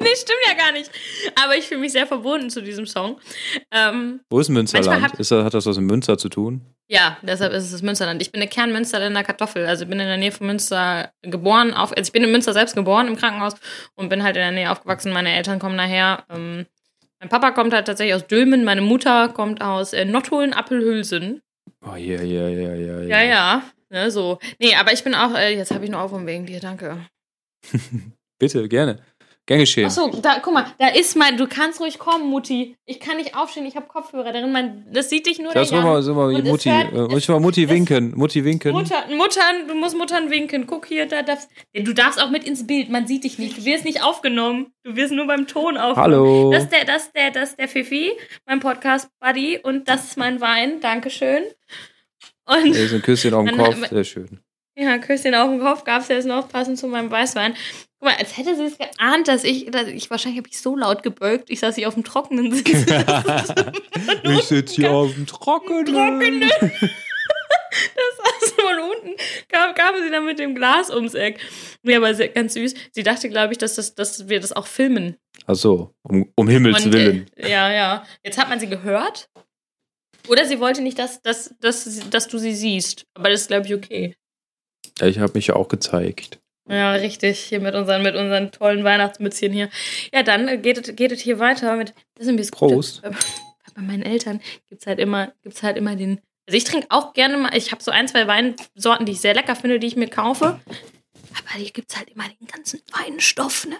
[0.02, 0.90] nee, stimmt ja gar nicht.
[1.42, 3.20] Aber ich fühle mich sehr verbunden zu diesem Song.
[3.70, 5.02] Ähm, Wo ist Münsterland?
[5.02, 6.62] Hat, ist das, hat das was mit Münster zu tun?
[6.88, 8.20] Ja, deshalb ist es das Münsterland.
[8.22, 9.66] Ich bin eine Kernmünsterländer Kartoffel.
[9.66, 11.72] Also ich bin in der Nähe von Münster geboren.
[11.72, 13.54] Auf, also ich bin in Münster selbst geboren im Krankenhaus
[13.94, 15.12] und bin halt in der Nähe aufgewachsen.
[15.12, 16.24] Meine Eltern kommen daher.
[16.30, 16.66] Ähm,
[17.20, 18.64] mein Papa kommt halt tatsächlich aus Dülmen.
[18.64, 21.42] Meine Mutter kommt aus äh, Nottuln-Appelhülsen.
[21.86, 23.00] Oh, ja, ja, ja, ja.
[23.02, 23.62] Ja, ja.
[23.90, 24.38] Ne, so.
[24.58, 27.06] Nee, aber ich bin auch, äh, jetzt habe ich nur auf wegen dir, danke.
[28.38, 29.02] Bitte, gerne.
[29.50, 29.86] Gern geschehen.
[29.86, 32.76] Achso, da, guck mal, da ist mein, du kannst ruhig kommen, Mutti.
[32.86, 34.52] Ich kann nicht aufstehen, ich habe Kopfhörer darin.
[34.52, 36.70] Mein, das sieht dich nur Das der mal, so mal Mutti.
[36.70, 38.12] hört- äh, muss ich mal Mutti winken.
[38.16, 38.70] Mutti winken.
[38.70, 40.68] Mutter, Muttern, du musst Muttern winken.
[40.68, 42.90] Guck hier, da darfst, du darfst auch mit ins Bild.
[42.90, 43.58] Man sieht dich nicht.
[43.58, 44.72] Du wirst nicht aufgenommen.
[44.84, 45.96] Du wirst nur beim Ton aufgenommen.
[46.14, 46.52] Hallo.
[46.52, 48.12] Das ist der, das ist der, das ist der Fifi,
[48.46, 49.58] mein Podcast-Buddy.
[49.64, 50.80] Und das ist mein Wein.
[50.80, 51.42] Dankeschön.
[52.46, 53.88] Und Hier ist ein Küsschen auf dem Kopf.
[53.88, 54.38] Sehr schön.
[54.80, 57.54] Ja, Küsschen auf dem Kopf gab es jetzt noch passend zu meinem Weißwein.
[57.98, 60.74] Guck mal, als hätte sie es geahnt, dass ich, dass ich wahrscheinlich habe ich so
[60.74, 62.52] laut gebeugt, ich saß hier auf dem Trockenen.
[64.24, 65.86] Ich sitze hier auf dem Trockenen.
[65.86, 66.50] Trockenen.
[68.40, 69.16] Das von unten
[69.48, 71.38] kam, kam sie dann mit dem Glas ums Eck.
[71.82, 72.74] Nee, aber sehr, ganz süß.
[72.90, 75.16] Sie dachte, glaube ich, dass, das, dass wir das auch filmen.
[75.46, 77.30] Ach so, um, um Himmels Und, Willen.
[77.36, 78.06] Äh, ja, ja.
[78.24, 79.30] Jetzt hat man sie gehört.
[80.28, 83.06] Oder sie wollte nicht, dass, dass, dass, dass du sie siehst.
[83.14, 84.16] Aber das ist, glaube ich, okay.
[85.00, 86.38] Ja, ich habe mich ja auch gezeigt.
[86.68, 87.40] Ja, richtig.
[87.40, 89.70] Hier mit unseren, mit unseren tollen Weihnachtsmützchen hier.
[90.12, 91.94] Ja, dann geht es geht es hier weiter mit.
[92.14, 93.02] Das ist ein bisschen Prost.
[93.02, 93.10] Bei,
[93.74, 96.20] bei meinen Eltern gibt es halt immer, gibt's halt immer den.
[96.46, 99.34] Also ich trinke auch gerne mal, ich habe so ein, zwei Weinsorten, die ich sehr
[99.34, 100.60] lecker finde, die ich mir kaufe.
[101.38, 103.76] Aber hier gibt es halt immer den ganzen Weinstoff, ne?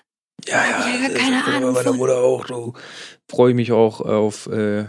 [0.46, 1.96] Ja, hab ich ja gar keine Ahnung Bei meiner.
[1.96, 2.46] Mutter auch.
[2.46, 2.72] Du
[3.28, 4.46] freue ich mich auch auf.
[4.46, 4.86] Äh,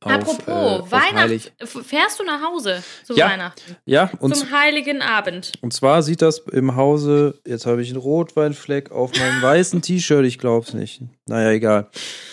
[0.00, 1.40] auf, Apropos, äh, Weihnachten.
[1.84, 3.30] Fährst du nach Hause zu Ja.
[3.30, 3.76] Weihnachten?
[3.84, 5.52] Ja, und, Zum Heiligen Abend.
[5.60, 7.40] und zwar sieht das im Hause.
[7.46, 10.24] Jetzt habe ich einen Rotweinfleck auf meinem weißen T-Shirt.
[10.24, 11.02] Ich glaube es nicht.
[11.26, 11.88] Naja, egal.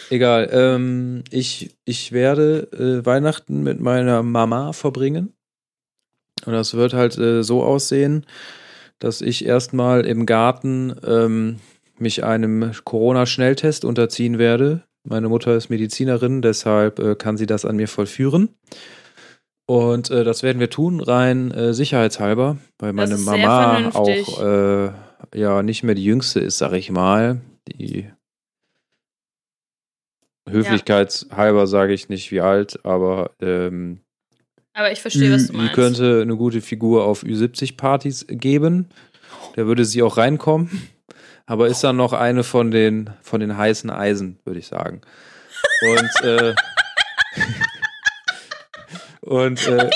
[0.09, 0.49] Egal.
[0.51, 5.33] Ähm, ich, ich werde äh, Weihnachten mit meiner Mama verbringen.
[6.45, 8.25] Und das wird halt äh, so aussehen,
[8.99, 11.59] dass ich erstmal im Garten ähm,
[11.97, 14.83] mich einem Corona-Schnelltest unterziehen werde.
[15.03, 18.49] Meine Mutter ist Medizinerin, deshalb äh, kann sie das an mir vollführen.
[19.65, 24.91] Und äh, das werden wir tun, rein äh, sicherheitshalber, weil meine Mama auch äh,
[25.35, 27.41] ja nicht mehr die jüngste ist, sag ich mal.
[27.67, 28.09] Die
[30.49, 34.01] Höflichkeitshalber sage ich nicht wie alt, aber ähm,
[34.73, 35.71] Aber ich verstehe, was du meinst.
[35.71, 38.89] Die könnte eine gute Figur auf Ü70-Partys geben.
[39.55, 40.89] Da würde sie auch reinkommen.
[41.45, 45.01] Aber ist dann noch eine von den, von den heißen Eisen, würde ich sagen.
[45.81, 46.55] Und, äh,
[49.21, 49.89] und äh,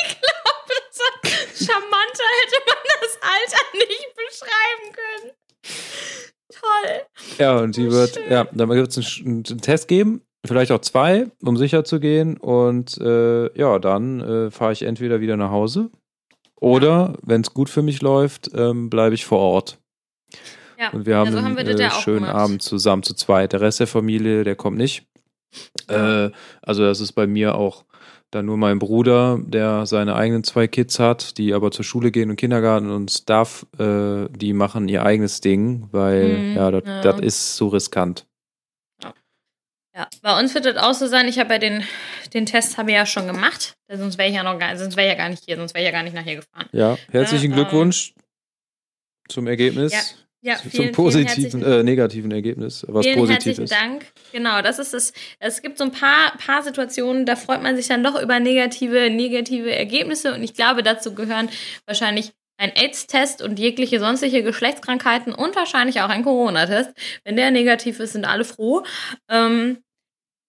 [1.55, 5.31] Charmanter hätte man das Alter nicht beschreiben können.
[6.49, 7.05] Toll.
[7.37, 11.27] ja, und die wird, ja, dann wird es einen, einen Test geben, vielleicht auch zwei,
[11.41, 12.37] um sicher zu gehen.
[12.37, 15.91] Und äh, ja, dann äh, fahre ich entweder wieder nach Hause
[16.59, 19.79] oder, wenn es gut für mich läuft, ähm, bleibe ich vor Ort.
[20.79, 22.35] Ja, Und wir haben ja, so haben wir einen ja äh, schönen gemacht.
[22.35, 23.53] Abend zusammen zu zweit.
[23.53, 25.05] Der Rest der Familie, der kommt nicht.
[25.87, 26.29] Äh,
[26.61, 27.85] also das ist bei mir auch
[28.31, 32.29] dann nur mein Bruder, der seine eigenen zwei Kids hat, die aber zur Schule gehen
[32.29, 37.11] und Kindergarten und Stuff, äh, die machen ihr eigenes Ding, weil Mhm, ja, das ja.
[37.23, 38.25] ist so riskant.
[39.95, 41.27] Ja, bei uns wird das auch so sein.
[41.27, 41.83] Ich habe ja den,
[42.35, 43.77] den Test habe ich ja schon gemacht.
[43.91, 45.83] Sonst wäre ich ja noch gar, sonst wäre ich ja gar nicht hier, sonst wäre
[45.85, 46.67] ich ja gar nicht nach hier gefahren.
[46.71, 48.13] Ja, herzlichen Ja, ähm, Glückwunsch
[49.27, 50.26] zum Ergebnis.
[50.41, 53.73] Ja, Ja, zum vielen, positiven, vielen äh, negativen Ergebnis, was Vielen positiv herzlichen ist.
[53.73, 54.05] Dank.
[54.31, 55.13] Genau, das ist es.
[55.39, 59.09] Es gibt so ein paar, paar Situationen, da freut man sich dann doch über negative,
[59.09, 60.33] negative Ergebnisse.
[60.33, 61.49] Und ich glaube, dazu gehören
[61.85, 66.91] wahrscheinlich ein AIDS-Test und jegliche sonstige Geschlechtskrankheiten und wahrscheinlich auch ein Corona-Test.
[67.23, 68.83] Wenn der negativ ist, sind alle froh.
[69.29, 69.77] Ähm,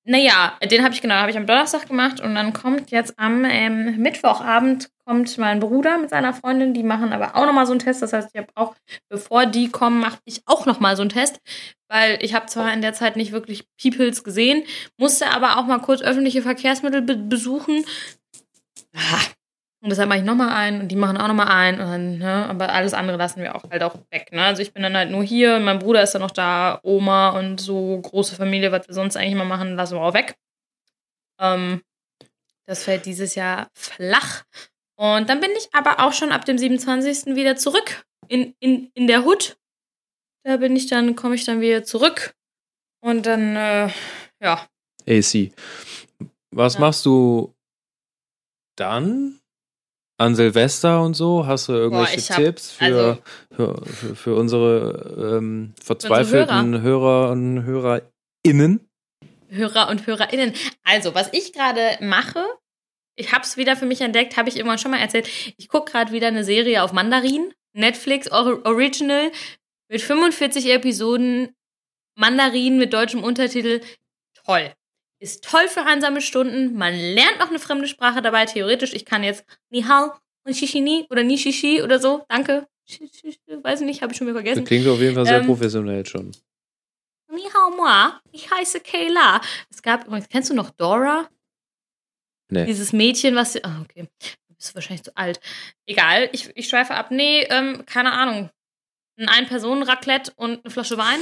[0.08, 3.44] naja, den habe ich genau, habe ich am Donnerstag gemacht und dann kommt jetzt am
[3.44, 7.80] ähm, Mittwochabend kommt mein Bruder mit seiner Freundin, die machen aber auch nochmal so einen
[7.80, 8.00] Test.
[8.00, 8.74] Das heißt, ich habe auch,
[9.10, 11.40] bevor die kommen, mache ich auch nochmal so einen Test,
[11.88, 14.64] weil ich habe zwar in der Zeit nicht wirklich Peoples gesehen,
[14.98, 17.84] musste aber auch mal kurz öffentliche Verkehrsmittel be besuchen.
[18.96, 19.20] Ah,
[19.80, 21.80] Und deshalb mache ich nochmal einen und die machen auch nochmal einen.
[21.80, 24.32] Und dann, ne, aber alles andere lassen wir auch halt auch weg.
[24.32, 24.42] Ne?
[24.44, 27.60] Also ich bin dann halt nur hier, mein Bruder ist dann noch da, Oma und
[27.60, 30.36] so große Familie, was wir sonst eigentlich immer machen, lassen wir auch weg.
[31.40, 31.82] Ähm,
[32.66, 34.44] das fällt dieses Jahr flach.
[34.96, 37.36] Und dann bin ich aber auch schon ab dem 27.
[37.36, 39.56] wieder zurück in, in, in der Hut.
[40.42, 42.34] Da bin ich dann, komme ich dann wieder zurück.
[43.00, 43.90] Und dann, äh,
[44.42, 44.66] ja,
[45.08, 45.52] AC.
[46.50, 46.80] Was Ja.
[46.80, 47.54] machst du
[48.76, 49.37] dann
[50.18, 51.46] an Silvester und so?
[51.46, 53.18] Hast du irgendwelche hab- Tipps für, also-
[53.52, 58.88] für, für, für unsere ähm, verzweifelten Hörer und HörerInnen?
[59.48, 60.52] Hörer und Hörerinnen.
[60.84, 62.44] Also, was ich gerade mache,
[63.16, 65.28] ich habe es wieder für mich entdeckt, habe ich irgendwann schon mal erzählt.
[65.56, 69.30] Ich gucke gerade wieder eine Serie auf Mandarin, Netflix Or Original
[69.88, 71.54] mit 45 Episoden,
[72.14, 73.80] Mandarin mit deutschem Untertitel.
[74.44, 74.72] Toll.
[75.20, 76.74] Ist toll für einsame Stunden.
[76.76, 78.46] Man lernt noch eine fremde Sprache dabei.
[78.46, 80.12] Theoretisch, ich kann jetzt Ni Hao
[80.44, 82.24] und Shishini oder Nishishi oder so.
[82.28, 82.68] Danke.
[83.62, 84.64] Weiß ich nicht, habe ich schon wieder Das vergessen.
[84.64, 86.30] klingt auf jeden Fall sehr Ähm, professionell schon.
[87.30, 89.40] Ni hao moi, ich heiße Kayla.
[89.70, 91.28] Es gab übrigens, kennst du noch Dora?
[92.50, 92.64] Nee.
[92.64, 93.62] Dieses Mädchen, was.
[93.62, 94.08] Ah, okay.
[94.48, 95.38] Du bist wahrscheinlich zu alt.
[95.86, 97.10] Egal, ich, ich schweife ab.
[97.10, 98.48] Nee, ähm, keine Ahnung.
[99.18, 101.18] Ein Ein-Personen-Raclette und eine Flasche Wein?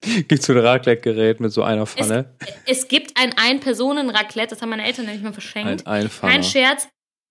[0.00, 2.34] Gibt so ein Raclette-Gerät mit so einer Pfanne?
[2.64, 5.86] Es, es gibt ein Ein-Personen-Raclette, das haben meine Eltern nämlich mal verschenkt.
[5.86, 6.32] Ein Einpfanner.
[6.32, 6.88] Kein Scherz.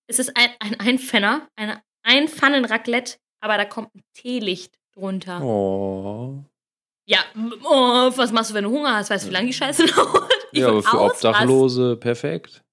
[0.08, 5.42] Es ist ein, ein Einpfenner, eine Einpfannen-Raclette, aber da kommt ein Teelicht drunter.
[5.44, 6.44] Oh.
[7.06, 7.20] Ja,
[7.64, 9.10] oh, was machst du, wenn du Hunger hast?
[9.10, 10.32] Weißt du, wie lange die Scheiße dauert?
[10.52, 11.30] Ich ja, aber für ausrasten.
[11.30, 12.64] Obdachlose perfekt.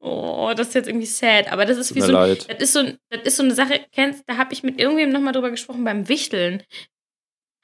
[0.00, 1.50] Oh, das ist jetzt irgendwie sad.
[1.50, 2.48] Aber das ist wie so, leid.
[2.48, 5.32] das ist so, das ist so eine Sache, kennst, da habe ich mit irgendwem nochmal
[5.32, 6.62] drüber gesprochen beim Wichteln.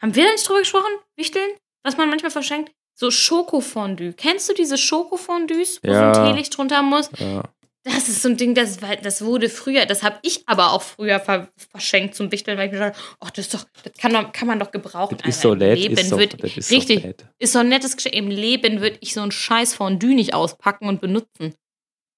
[0.02, 0.92] Haben wir da nicht drüber gesprochen?
[1.16, 1.50] Wichteln?
[1.84, 2.72] Was man manchmal verschenkt?
[2.94, 4.12] So Schokofondue.
[4.12, 6.14] Kennst du diese Schokofondues, wo Ja.
[6.14, 7.08] so ein Teelicht drunter muss?
[7.18, 7.42] Ja.
[7.84, 11.18] Das ist so ein Ding, das, das wurde früher, das habe ich aber auch früher
[11.18, 14.30] ver verschenkt zum Wichteln, weil ich mir dachte, ach, das ist doch, das kann, doch,
[14.32, 15.16] kann man doch gebrauchen.
[15.18, 15.76] Das ist so nett.
[15.80, 17.24] Leben Ist doch, wird, das ist richtig, nett.
[17.40, 18.14] ist so ein nettes Geschenk.
[18.14, 21.56] Im Leben würde ich so einen scheiß Fondue nicht auspacken und benutzen.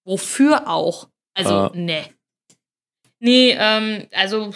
[0.07, 1.09] Wofür auch?
[1.35, 1.73] Also, Ah.
[1.75, 2.05] ne.
[3.25, 4.51] Nee, ähm, also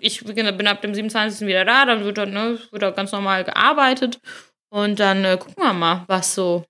[0.00, 1.48] ich bin ab dem 27.
[1.48, 4.20] wieder da, dann wird da, ne, wird da ganz normal gearbeitet
[4.68, 6.64] und dann äh, gucken wir mal, was so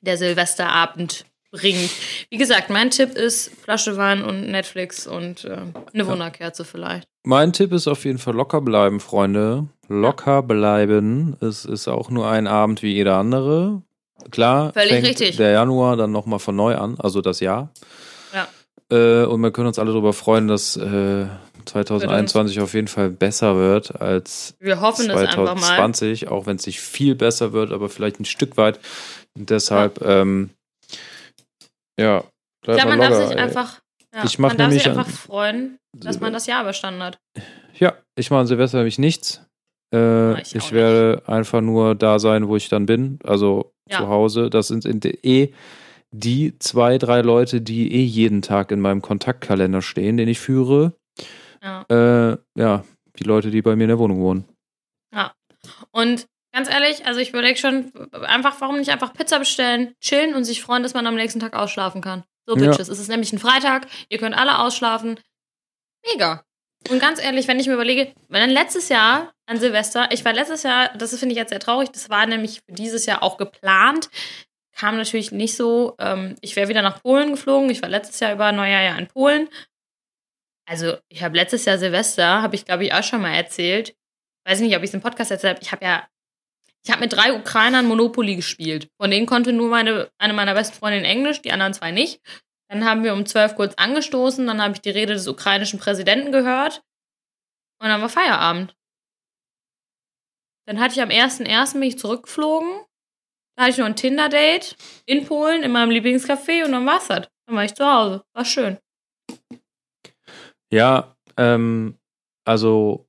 [0.00, 1.90] der Silvesterabend bringt.
[2.28, 5.58] Wie gesagt, mein Tipp ist Flasche Wein und Netflix und äh,
[5.92, 7.06] eine Wunderkerze vielleicht.
[7.22, 9.68] Mein Tipp ist auf jeden Fall locker bleiben, Freunde.
[9.86, 11.36] Locker bleiben.
[11.40, 13.82] Es ist auch nur ein Abend wie jeder andere.
[14.32, 15.36] Klar, Völlig fängt richtig.
[15.36, 17.70] der Januar dann nochmal von neu an, also das Jahr.
[18.94, 19.22] Ja.
[19.22, 21.26] Äh, und wir können uns alle darüber freuen, dass äh,
[21.66, 25.56] 2021 auf jeden Fall besser wird als Wir hoffen es einfach mal.
[25.56, 28.78] 2020, auch wenn es nicht viel besser wird, aber vielleicht ein Stück weit.
[29.36, 30.50] Und deshalb, ähm,
[31.98, 32.24] ja,
[32.62, 33.42] bleib Ja, man darf locker, sich ey.
[33.42, 33.80] einfach,
[34.14, 37.18] ja, Ich man darf sich einfach an- freuen, dass man das Jahr überstanden hat.
[37.78, 39.40] Ja, ich mache an Silvester nämlich nichts.
[39.94, 43.98] Äh, ich ich werde einfach nur da sein, wo ich dann bin, also Ja.
[43.98, 44.50] zu Hause.
[44.50, 45.52] Das sind in eh
[46.16, 50.94] die zwei, drei Leute, die eh jeden Tag in meinem Kontaktkalender stehen, den ich führe.
[51.62, 51.82] Ja.
[51.88, 52.84] Äh, ja,
[53.18, 54.44] die Leute, die bei mir in der Wohnung wohnen.
[55.90, 60.44] Und ganz ehrlich, also ich überlege schon, einfach, warum nicht einfach Pizza bestellen, chillen und
[60.44, 62.24] sich freuen, dass man am nächsten Tag ausschlafen kann.
[62.46, 62.70] So, Ja.
[62.70, 62.88] Bitches.
[62.88, 65.18] Es ist nämlich ein Freitag, ihr könnt alle ausschlafen.
[66.12, 66.44] Mega.
[66.90, 70.34] Und ganz ehrlich, wenn ich mir überlege, weil dann letztes Jahr an Silvester, ich war
[70.34, 73.38] letztes Jahr, das finde ich jetzt sehr traurig, das war nämlich für dieses Jahr auch
[73.38, 74.10] geplant,
[74.74, 75.94] kam natürlich nicht so.
[75.98, 77.70] Ähm, ich wäre wieder nach Polen geflogen.
[77.70, 79.48] Ich war letztes Jahr über Neujahr ja in Polen.
[80.66, 83.94] Also, ich habe letztes Jahr Silvester, habe ich glaube ich auch schon mal erzählt.
[84.46, 85.64] Weiß nicht, ob ich es im Podcast erzählt habe.
[85.64, 86.08] Ich habe ja,
[86.84, 88.88] ich habe mit drei Ukrainern Monopoly gespielt.
[89.00, 92.20] Von denen konnte nur meine, eine meiner besten Freundinnen Englisch, die anderen zwei nicht.
[92.68, 96.32] Dann haben wir um zwölf kurz angestoßen, dann habe ich die Rede des ukrainischen Präsidenten
[96.32, 96.82] gehört
[97.78, 98.74] und dann war Feierabend.
[100.66, 101.74] Dann hatte ich am 1.1.
[101.74, 102.80] bin ich zurückgeflogen.
[103.56, 104.76] Da hatte ich noch ein Tinder-Date
[105.06, 107.28] in Polen, in meinem Lieblingscafé und dann war's das.
[107.46, 108.24] Dann war ich zu Hause.
[108.34, 108.78] War schön.
[110.72, 111.96] Ja, ähm,
[112.44, 113.06] also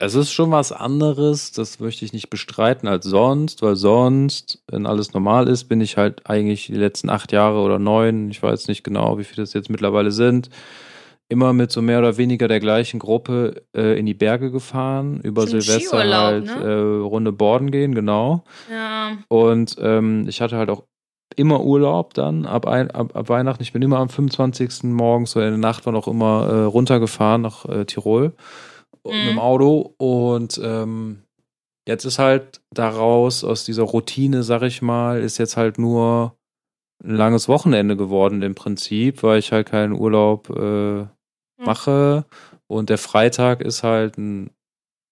[0.00, 4.86] es ist schon was anderes, das möchte ich nicht bestreiten als sonst, weil sonst, wenn
[4.86, 8.68] alles normal ist, bin ich halt eigentlich die letzten acht Jahre oder neun, ich weiß
[8.68, 10.50] nicht genau, wie viele das jetzt mittlerweile sind,
[11.28, 15.46] immer mit so mehr oder weniger der gleichen Gruppe äh, in die Berge gefahren, über
[15.46, 16.52] Silvester halt ne?
[16.52, 18.44] äh, Runde Borden gehen, genau.
[18.70, 19.18] Ja.
[19.28, 20.84] Und ähm, ich hatte halt auch
[21.36, 23.62] immer Urlaub dann ab, ein, ab, ab Weihnachten.
[23.62, 24.84] Ich bin immer am 25.
[24.84, 28.34] morgens oder in der Nacht war noch immer äh, runtergefahren nach äh, Tirol
[29.04, 29.18] Mhm.
[29.18, 29.94] mit dem Auto.
[29.98, 31.22] Und ähm,
[31.86, 36.36] jetzt ist halt daraus, aus dieser Routine, sag ich mal, ist jetzt halt nur
[37.02, 41.06] ein langes Wochenende geworden im Prinzip, weil ich halt keinen Urlaub äh,
[41.58, 42.24] mache.
[42.66, 44.50] Und der Freitag ist halt ein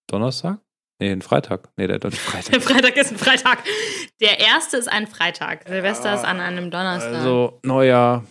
[0.08, 0.58] Donnerstag?
[0.98, 1.68] Nee, ein Freitag.
[1.76, 2.52] Nee, der, der Freitag.
[2.52, 3.58] Der Freitag ist ein Freitag.
[4.20, 5.66] Der erste ist ein Freitag.
[5.68, 7.14] Silvester ist an einem Donnerstag.
[7.14, 8.24] Also, Neujahr,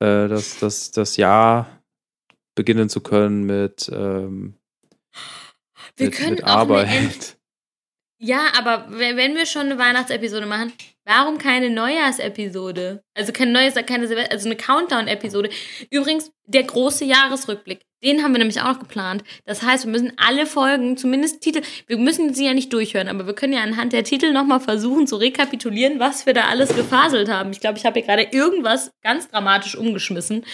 [0.00, 1.82] äh, das, das, das Jahr
[2.54, 4.54] beginnen zu können mit, ähm,
[5.96, 7.36] Wir mit, können mit Arbeit.
[8.18, 10.72] Ja, aber wenn wir schon eine Weihnachtsepisode machen,
[11.06, 13.04] Warum keine Neujahrsepisode?
[13.14, 15.50] Also kein neues, keine Silvester, also eine Countdown-Episode.
[15.88, 19.22] Übrigens, der große Jahresrückblick, den haben wir nämlich auch noch geplant.
[19.44, 23.24] Das heißt, wir müssen alle Folgen, zumindest Titel, wir müssen sie ja nicht durchhören, aber
[23.28, 27.28] wir können ja anhand der Titel nochmal versuchen zu rekapitulieren, was wir da alles gefaselt
[27.28, 27.52] haben.
[27.52, 30.44] Ich glaube, ich habe hier gerade irgendwas ganz dramatisch umgeschmissen.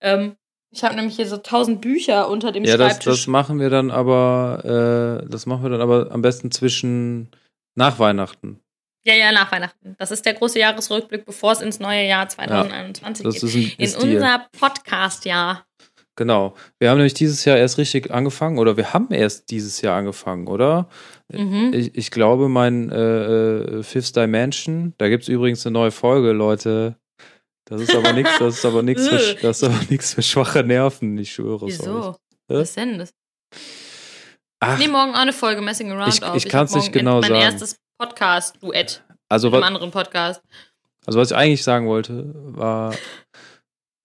[0.00, 0.36] Ähm,
[0.70, 3.06] ich habe nämlich hier so tausend Bücher unter dem ja, Schreibtisch.
[3.06, 6.52] Ja, das, das machen wir dann aber, äh, das machen wir dann aber am besten
[6.52, 7.30] zwischen
[7.74, 8.60] nach Weihnachten.
[9.08, 9.94] Ja, ja, nach Weihnachten.
[9.96, 13.78] Das ist der große Jahresrückblick, bevor es ins neue Jahr 2021 ja, geht.
[13.78, 15.64] Ein, in unser Podcast-Jahr.
[16.14, 16.54] Genau.
[16.78, 20.46] Wir haben nämlich dieses Jahr erst richtig angefangen, oder wir haben erst dieses Jahr angefangen,
[20.46, 20.90] oder?
[21.32, 21.70] Mhm.
[21.72, 26.32] Ich, ich, glaube, mein äh, äh Fifth Dimension, da gibt es übrigens eine neue Folge,
[26.32, 26.96] Leute.
[27.64, 30.64] Das ist aber nichts, das ist aber nichts für, das ist aber nichts für schwache
[30.64, 31.66] Nerven, ich schwöre.
[31.66, 32.14] Wieso?
[32.48, 33.14] Was ist denn das?
[34.60, 36.36] Ach, ich nehme morgen auch eine Folge Messing Around ich, auf.
[36.36, 37.34] Ich kann es nicht genau mein sagen.
[37.34, 39.02] Mein erstes Podcast-Duett.
[39.28, 40.40] Also, mit einem anderen Podcast.
[41.04, 42.94] Also, was ich eigentlich sagen wollte, war,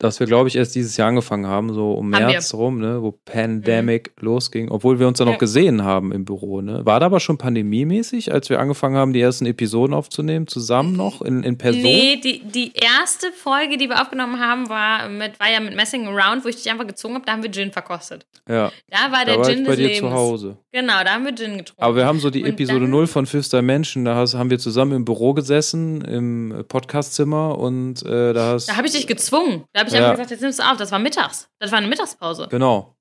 [0.04, 2.60] dass wir, glaube ich, erst dieses Jahr angefangen haben, so um haben März wir.
[2.60, 4.26] rum, ne, wo Pandemic mhm.
[4.26, 5.34] losging, obwohl wir uns dann ja.
[5.34, 6.62] noch gesehen haben im Büro.
[6.62, 6.86] Ne?
[6.86, 11.22] War da aber schon pandemiemäßig, als wir angefangen haben, die ersten Episoden aufzunehmen, zusammen noch
[11.22, 11.84] in, in Person?
[11.84, 16.06] Nee, die, die erste Folge, die wir aufgenommen haben, war, mit, war ja mit Messing
[16.06, 18.26] Around, wo ich dich einfach gezogen habe, da haben wir Gin verkostet.
[18.50, 18.72] Ja.
[18.90, 20.00] Da war der da war Gin ich bei dir Lebens.
[20.00, 20.58] zu Hause.
[20.74, 21.82] Genau, da haben wir Gin getrunken.
[21.82, 24.60] Aber wir haben so die Und Episode 0 von Fifth Dimension, da hast, haben wir
[24.60, 28.68] zusammen im Büro gesessen, im Podcastzimmer und äh, da hast...
[28.68, 29.64] Da habe ich dich gezwungen.
[29.72, 30.04] Da habe ich ja.
[30.04, 31.50] einfach gesagt, jetzt nimmst du auf das war mittags.
[31.60, 32.48] Das war eine Mittagspause.
[32.50, 32.96] Genau.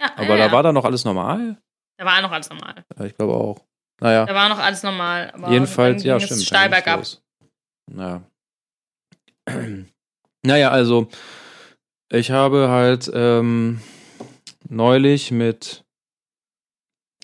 [0.00, 1.60] Ja, Aber da war da noch alles normal?
[1.98, 2.84] Da war noch alles normal.
[2.96, 3.60] Ja, ich glaube auch.
[4.00, 4.26] Naja.
[4.26, 5.32] Da war noch alles normal.
[5.48, 6.42] Jedenfalls, ja, stimmt.
[6.42, 7.04] Steil bergab.
[7.90, 8.22] Naja.
[10.44, 11.08] naja, also,
[12.10, 13.80] ich habe halt ähm,
[14.68, 15.84] neulich mit,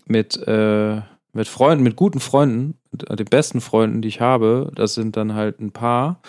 [0.06, 1.00] mit, äh,
[1.32, 5.60] mit Freunden, mit guten Freunden, den besten Freunden, die ich habe, das sind dann halt
[5.60, 6.20] ein paar,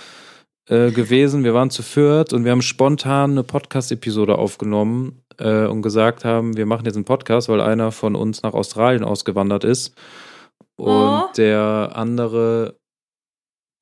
[0.70, 1.43] äh, gewesen.
[1.43, 6.57] Wir waren zu viert und wir haben spontan eine Podcast-Episode aufgenommen äh, und gesagt haben,
[6.57, 9.95] wir machen jetzt einen Podcast, weil einer von uns nach Australien ausgewandert ist
[10.76, 11.30] und oh.
[11.38, 12.78] der andere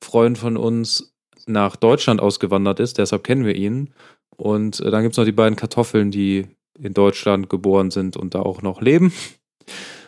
[0.03, 1.13] Freund von uns
[1.45, 3.93] nach Deutschland ausgewandert ist, deshalb kennen wir ihn.
[4.35, 6.47] Und äh, dann gibt es noch die beiden Kartoffeln, die
[6.79, 9.13] in Deutschland geboren sind und da auch noch leben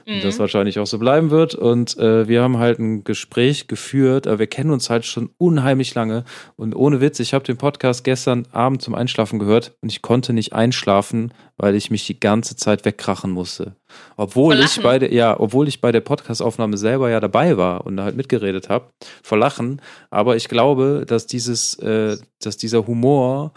[0.05, 0.21] mhm.
[0.21, 1.55] das wahrscheinlich auch so bleiben wird.
[1.55, 5.93] Und äh, wir haben halt ein Gespräch geführt, aber wir kennen uns halt schon unheimlich
[5.95, 6.23] lange.
[6.55, 10.33] Und ohne Witz, ich habe den Podcast gestern Abend zum Einschlafen gehört und ich konnte
[10.33, 13.75] nicht einschlafen, weil ich mich die ganze Zeit wegkrachen musste.
[14.17, 17.97] Obwohl ich bei der, ja, obwohl ich bei der Podcastaufnahme selber ja dabei war und
[17.97, 18.89] da halt mitgeredet habe,
[19.23, 19.81] vor Lachen.
[20.09, 23.53] Aber ich glaube, dass dieses, äh, dass dieser Humor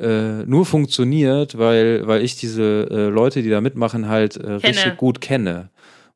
[0.00, 4.96] äh, nur funktioniert, weil, weil ich diese äh, Leute, die da mitmachen, halt äh, richtig
[4.96, 5.70] gut kenne.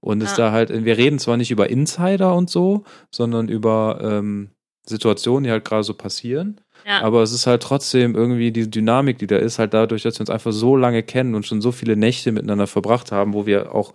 [0.06, 0.36] Und es ah.
[0.36, 4.50] da halt, wir reden zwar nicht über Insider und so, sondern über ähm,
[4.88, 6.60] Situationen, die halt gerade so passieren.
[6.86, 7.02] Ja.
[7.02, 10.20] Aber es ist halt trotzdem irgendwie die Dynamik, die da ist, halt dadurch, dass wir
[10.20, 13.74] uns einfach so lange kennen und schon so viele Nächte miteinander verbracht haben, wo wir
[13.74, 13.94] auch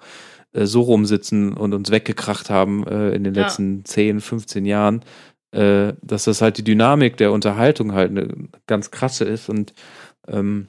[0.52, 3.44] äh, so rumsitzen und uns weggekracht haben äh, in den ja.
[3.44, 5.06] letzten 10, 15 Jahren,
[5.52, 8.28] äh, dass das halt die Dynamik der Unterhaltung halt eine
[8.68, 9.74] ganz krasse ist und
[10.28, 10.68] ähm,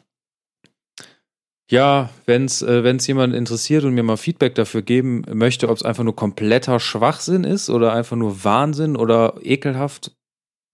[1.72, 5.76] ja, wenn es äh, wenn's jemand interessiert und mir mal Feedback dafür geben möchte, ob
[5.76, 10.12] es einfach nur kompletter Schwachsinn ist oder einfach nur Wahnsinn oder ekelhaft,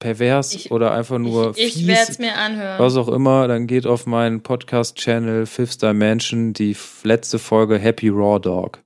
[0.01, 2.81] pervers ich, oder einfach nur ich, ich werde es mir anhören.
[2.81, 8.41] Was auch immer, dann geht auf meinen Podcast-Channel Fifth Dimension die letzte Folge Happy Raw
[8.41, 8.83] Dog.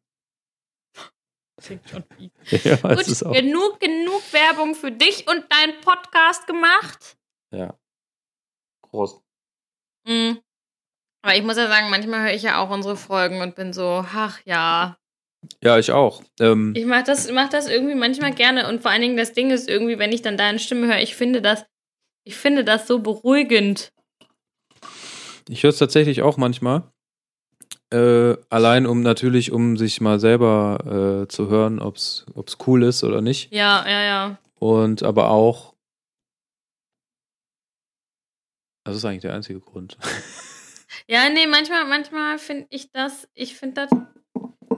[1.63, 1.81] Schon
[2.51, 7.17] ja, Gut, genug, genug Werbung für dich und deinen Podcast gemacht.
[7.53, 7.75] Ja.
[8.83, 9.23] Prost.
[10.07, 10.41] Mhm.
[11.23, 14.05] Aber ich muss ja sagen, manchmal höre ich ja auch unsere Folgen und bin so,
[14.13, 14.97] ach ja.
[15.63, 16.23] Ja, ich auch.
[16.41, 19.51] Ähm, ich mache das, mach das irgendwie manchmal gerne und vor allen Dingen das Ding
[19.51, 21.65] ist irgendwie, wenn ich dann deine Stimme höre, ich finde das,
[22.25, 23.93] ich finde das so beruhigend.
[25.49, 26.83] Ich höre es tatsächlich auch manchmal.
[27.93, 32.25] Äh, allein um natürlich, um sich mal selber äh, zu hören, ob es
[32.67, 33.53] cool ist oder nicht.
[33.53, 34.39] Ja, ja, ja.
[34.59, 35.75] Und aber auch.
[38.85, 39.99] Das ist eigentlich der einzige Grund.
[41.09, 44.01] Ja, nee, manchmal, manchmal finde ich das, ich finde das.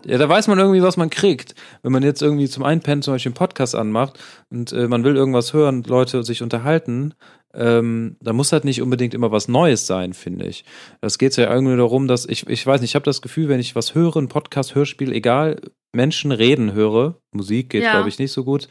[0.06, 1.54] Ja, da weiß man irgendwie, was man kriegt.
[1.82, 4.18] Wenn man jetzt irgendwie zum Einpennen zum Beispiel einen Podcast anmacht
[4.50, 7.14] und äh, man will irgendwas hören, Leute sich unterhalten,
[7.54, 10.64] ähm, da muss halt nicht unbedingt immer was Neues sein, finde ich.
[11.00, 13.60] Das geht ja irgendwie darum, dass ich, ich weiß nicht, ich habe das Gefühl, wenn
[13.60, 15.60] ich was höre, ein Podcast, Hörspiel, egal,
[15.92, 17.92] Menschen reden höre, Musik geht, ja.
[17.92, 18.68] glaube ich, nicht so gut,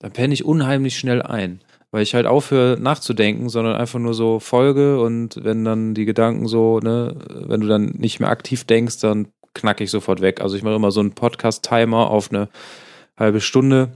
[0.00, 1.60] dann penne ich unheimlich schnell ein
[1.90, 6.46] weil ich halt aufhöre nachzudenken, sondern einfach nur so folge und wenn dann die Gedanken
[6.48, 10.40] so, ne, wenn du dann nicht mehr aktiv denkst, dann knacke ich sofort weg.
[10.40, 12.48] Also ich mache immer so einen Podcast-Timer auf eine
[13.18, 13.92] halbe Stunde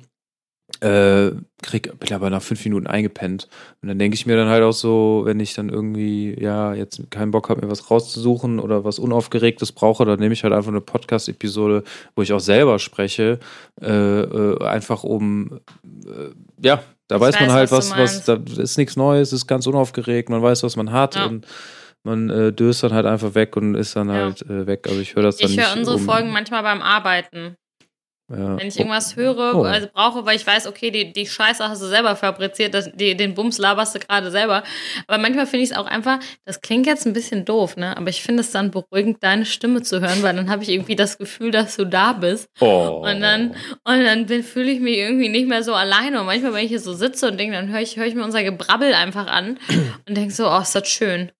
[0.80, 1.32] äh,
[1.62, 3.48] krieg, bin aber nach fünf Minuten eingepennt.
[3.82, 7.10] Und dann denke ich mir dann halt auch so, wenn ich dann irgendwie, ja, jetzt
[7.10, 10.70] keinen Bock habe, mir was rauszusuchen oder was Unaufgeregtes brauche, dann nehme ich halt einfach
[10.70, 11.84] eine Podcast-Episode,
[12.14, 13.40] wo ich auch selber spreche,
[13.80, 15.60] äh, äh, einfach um,
[16.06, 16.30] äh,
[16.64, 19.66] ja, da ich weiß man halt, was, was, was, da ist nichts Neues, ist ganz
[19.66, 21.26] unaufgeregt, man weiß, was man hat ja.
[21.26, 21.44] und
[22.04, 24.14] man äh, döst dann halt einfach weg und ist dann ja.
[24.14, 24.86] halt äh, weg.
[24.88, 25.66] Also ich höre das dann ich nicht.
[25.66, 27.56] Ich höre unsere um Folgen manchmal beim Arbeiten.
[28.30, 28.56] Ja.
[28.56, 29.62] Wenn ich irgendwas höre, oh.
[29.64, 33.16] also brauche, weil ich weiß, okay, die, die Scheiße hast du selber fabriziert, das, die,
[33.16, 34.62] den Bums laberst du gerade selber.
[35.08, 37.96] Aber manchmal finde ich es auch einfach, das klingt jetzt ein bisschen doof, ne?
[37.96, 40.94] Aber ich finde es dann beruhigend, deine Stimme zu hören, weil dann habe ich irgendwie
[40.94, 42.48] das Gefühl, dass du da bist.
[42.60, 43.02] Oh.
[43.04, 46.20] Und dann, und dann fühle ich mich irgendwie nicht mehr so alleine.
[46.20, 48.24] Und manchmal, wenn ich hier so sitze und denke, dann höre ich, hör ich mir
[48.24, 49.58] unser Gebrabbel einfach an
[50.08, 51.32] und denke so, oh, ist das schön.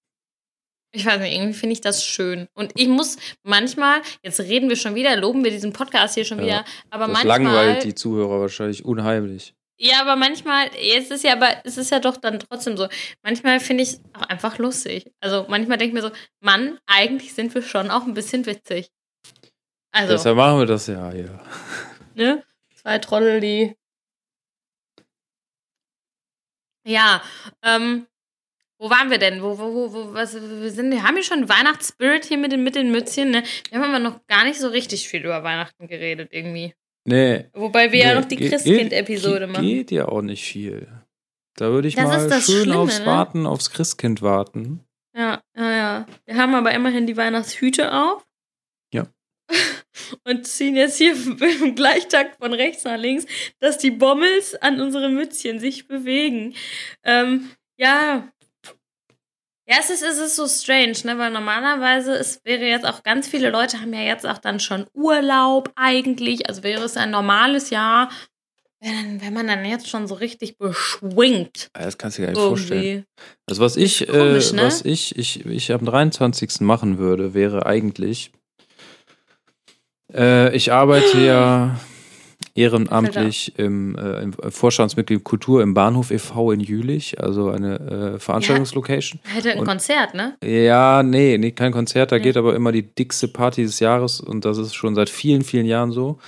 [0.93, 2.47] Ich weiß nicht, irgendwie finde ich das schön.
[2.53, 6.39] Und ich muss manchmal, jetzt reden wir schon wieder, loben wir diesen Podcast hier schon
[6.39, 7.43] ja, wieder, aber das manchmal.
[7.43, 9.53] langweilt die Zuhörer wahrscheinlich unheimlich.
[9.83, 12.87] Ja, aber manchmal, jetzt ist ja, aber es ist ja doch dann trotzdem so.
[13.23, 15.11] Manchmal finde ich es auch einfach lustig.
[15.21, 18.91] Also manchmal denke ich mir so, Mann, eigentlich sind wir schon auch ein bisschen witzig.
[19.91, 20.13] Also.
[20.13, 21.39] Deshalb machen wir das ja hier.
[22.13, 22.43] Ne?
[22.75, 23.75] Zwei Trottel, die.
[26.83, 27.21] Ja,
[27.61, 28.07] ähm,
[28.81, 29.43] wo waren wir denn?
[29.43, 32.63] Wo, wo, wo, wo was, wir sind, wir haben ja schon Weihnachtsspirit hier mit den,
[32.63, 33.43] mit den Mützchen, ne?
[33.69, 36.73] Wir haben aber noch gar nicht so richtig viel über Weihnachten geredet, irgendwie.
[37.05, 37.45] Nee.
[37.53, 39.63] Wobei wir nee, ja noch die Christkind-Episode machen.
[39.63, 40.87] Geht ja auch nicht viel.
[41.55, 43.05] Da würde ich das mal schön Schlimme, aufs ne?
[43.05, 44.83] Warten, aufs Christkind warten.
[45.15, 46.05] Ja, ja, ja.
[46.25, 48.25] Wir haben aber immerhin die Weihnachtshüte auf.
[48.91, 49.05] Ja.
[50.23, 51.13] Und ziehen jetzt hier
[51.61, 53.27] im Gleichtakt von rechts nach links,
[53.59, 56.55] dass die Bommels an unsere Mützchen sich bewegen.
[57.03, 58.31] Ähm, ja,
[59.71, 61.17] ja, es ist, es ist so strange, ne?
[61.17, 64.85] Weil normalerweise es wäre jetzt auch ganz viele Leute haben ja jetzt auch dann schon
[64.93, 66.49] Urlaub eigentlich.
[66.49, 68.09] Also wäre es ein normales Jahr,
[68.81, 71.69] wenn, wenn man dann jetzt schon so richtig beschwingt.
[71.71, 72.67] Das kannst du dir gar nicht irgendwie.
[72.67, 73.05] vorstellen.
[73.45, 74.63] Also was ich, äh, Komisch, äh, ne?
[74.63, 76.59] was ich, ich, ich am 23.
[76.59, 78.33] machen würde, wäre eigentlich,
[80.13, 81.79] äh, ich arbeite ja
[82.55, 86.51] ehrenamtlich im, äh, im Vorstandsmitglied Kultur im Bahnhof e.V.
[86.51, 89.19] in Jülich, also eine äh, Veranstaltungslocation.
[89.23, 90.35] Ja, hätte ein und, Konzert, ne?
[90.43, 92.23] Ja, nee, nee, kein Konzert, da nee.
[92.23, 95.65] geht aber immer die dickste Party des Jahres und das ist schon seit vielen, vielen
[95.65, 96.19] Jahren so.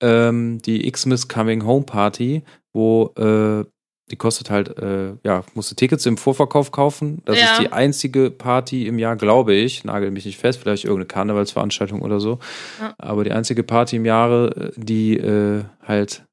[0.00, 3.64] Ähm, die Xmas Coming Home Party, wo äh,
[4.10, 7.22] die kostet halt, äh, ja, musst du Tickets im Vorverkauf kaufen.
[7.24, 7.52] Das ja.
[7.52, 9.84] ist die einzige Party im Jahr, glaube ich.
[9.84, 12.38] Nagel mich nicht fest, vielleicht irgendeine Karnevalsveranstaltung oder so.
[12.80, 12.94] Ja.
[12.98, 16.24] Aber die einzige Party im Jahre, die äh, halt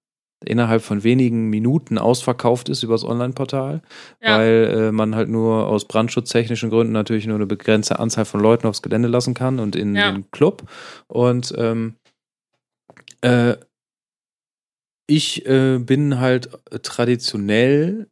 [0.44, 3.82] innerhalb von wenigen Minuten ausverkauft ist übers Online-Portal,
[4.22, 4.38] ja.
[4.38, 8.68] weil äh, man halt nur aus brandschutztechnischen Gründen natürlich nur eine begrenzte Anzahl von Leuten
[8.68, 10.64] aufs Gelände lassen kann und in den Club.
[11.08, 11.96] Und ähm,
[13.22, 13.56] äh,
[15.08, 16.50] ich äh, bin halt
[16.84, 18.08] traditionell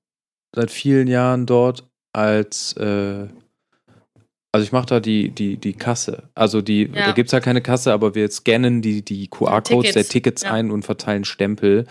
[0.55, 3.27] seit vielen Jahren dort als äh,
[4.53, 6.29] also ich mache da die, die, die Kasse.
[6.35, 7.07] Also die, ja.
[7.07, 10.51] da gibt es ja keine Kasse, aber wir scannen die, die QR-Codes der Tickets ja.
[10.51, 11.87] ein und verteilen Stempel.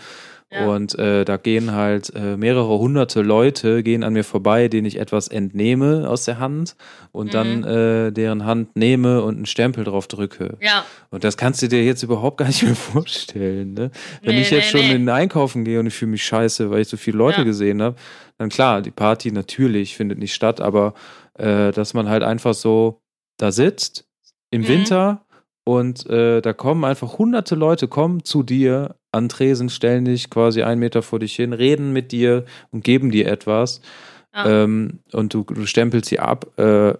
[0.61, 4.99] Und äh, da gehen halt äh, mehrere hunderte Leute gehen an mir vorbei, denen ich
[4.99, 6.75] etwas entnehme aus der Hand
[7.11, 7.31] und mhm.
[7.31, 10.57] dann äh, deren Hand nehme und einen Stempel drauf drücke.
[10.61, 10.85] Ja.
[11.09, 13.73] Und das kannst du dir jetzt überhaupt gar nicht mehr vorstellen.
[13.73, 13.91] Ne?
[14.21, 14.95] Wenn nee, ich jetzt nee, schon nee.
[14.95, 17.43] in den Einkaufen gehe und ich fühle mich scheiße, weil ich so viele Leute ja.
[17.43, 17.95] gesehen habe,
[18.37, 20.93] dann klar, die Party natürlich findet nicht statt, aber
[21.35, 23.01] äh, dass man halt einfach so
[23.37, 24.07] da sitzt
[24.51, 24.67] im mhm.
[24.67, 25.25] Winter
[25.65, 30.63] und äh, da kommen einfach hunderte Leute, kommen zu dir an Tresen, stellen dich quasi
[30.63, 33.81] einen Meter vor dich hin, reden mit dir und geben dir etwas.
[34.33, 34.63] Ja.
[34.63, 36.47] Ähm, und du, du stempelst sie ab.
[36.57, 36.95] Äh,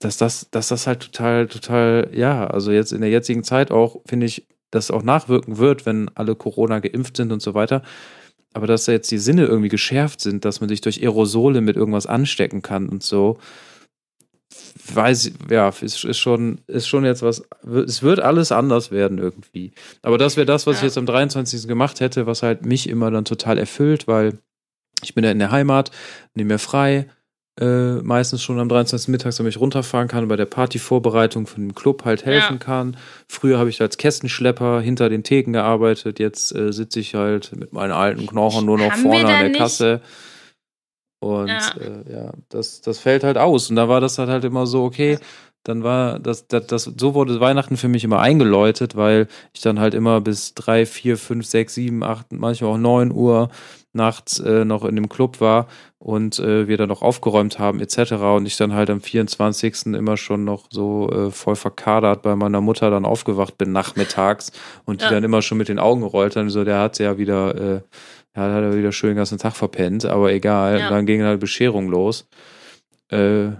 [0.00, 4.00] dass das, dass das halt total, total, ja, also jetzt in der jetzigen Zeit auch,
[4.06, 7.82] finde ich, dass auch nachwirken wird, wenn alle Corona geimpft sind und so weiter.
[8.52, 11.76] Aber dass da jetzt die Sinne irgendwie geschärft sind, dass man sich durch Aerosole mit
[11.76, 13.38] irgendwas anstecken kann und so
[14.92, 17.42] weiß, ja, ist, ist, schon, ist schon jetzt was,
[17.86, 19.72] es wird alles anders werden irgendwie.
[20.02, 20.80] Aber das wäre das, was ja.
[20.80, 21.66] ich jetzt am 23.
[21.66, 24.38] gemacht hätte, was halt mich immer dann total erfüllt, weil
[25.02, 25.90] ich bin ja in der Heimat,
[26.34, 27.06] nehme mir frei,
[27.60, 29.08] äh, meistens schon am 23.
[29.08, 32.58] mittags, damit ich runterfahren kann, bei der Partyvorbereitung von dem Club halt helfen ja.
[32.58, 32.96] kann.
[33.28, 37.72] Früher habe ich als Kästenschlepper hinter den Theken gearbeitet, jetzt äh, sitze ich halt mit
[37.72, 39.58] meinen alten Knochen nur noch Haben vorne an der nicht?
[39.58, 40.00] Kasse.
[41.24, 43.70] Und ja, äh, ja das, das fällt halt aus.
[43.70, 45.18] Und da war das halt, halt immer so, okay,
[45.64, 49.80] dann war das, das, das, so wurde Weihnachten für mich immer eingeläutet, weil ich dann
[49.80, 53.48] halt immer bis drei, vier, fünf, sechs, sieben, acht, manchmal auch neun Uhr
[53.94, 55.68] nachts äh, noch in dem Club war
[55.98, 58.12] und äh, wir dann noch aufgeräumt haben etc.
[58.12, 59.86] Und ich dann halt am 24.
[59.86, 64.52] immer schon noch so äh, voll verkadert bei meiner Mutter dann aufgewacht bin nachmittags
[64.84, 65.12] und die ja.
[65.12, 67.80] dann immer schon mit den Augen gerollt haben, so der hat ja wieder äh,
[68.36, 70.80] Ja, da hat er wieder schön den ganzen Tag verpennt, aber egal.
[70.80, 70.90] Ja.
[70.90, 72.28] Dann ging halt Bescherung los.
[73.10, 73.50] Äh,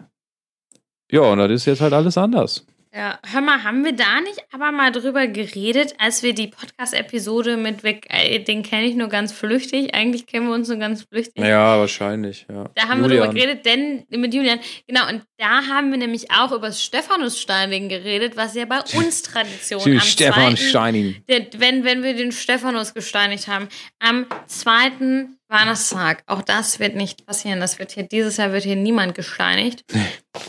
[1.10, 2.66] ja, und das ist jetzt halt alles anders.
[2.96, 7.56] Ja, hör mal, haben wir da nicht aber mal drüber geredet, als wir die Podcast-Episode
[7.56, 11.02] mit Weg, äh, den kenne ich nur ganz flüchtig, eigentlich kennen wir uns nur ganz
[11.02, 11.44] flüchtig.
[11.44, 12.70] Ja, wahrscheinlich, ja.
[12.76, 13.10] Da haben Julian.
[13.10, 16.84] wir drüber geredet, denn mit Julian, genau, und da haben wir nämlich auch über das
[16.84, 20.06] Stephanus-Steining geredet, was ja bei uns Tradition ist.
[20.06, 21.16] Stefan Steining.
[21.26, 23.66] Wenn, wenn wir den Stephanus gesteinigt haben,
[23.98, 28.76] am zweiten Weihnachtstag, auch das wird nicht passieren, das wird hier, dieses Jahr wird hier
[28.76, 29.84] niemand gesteinigt.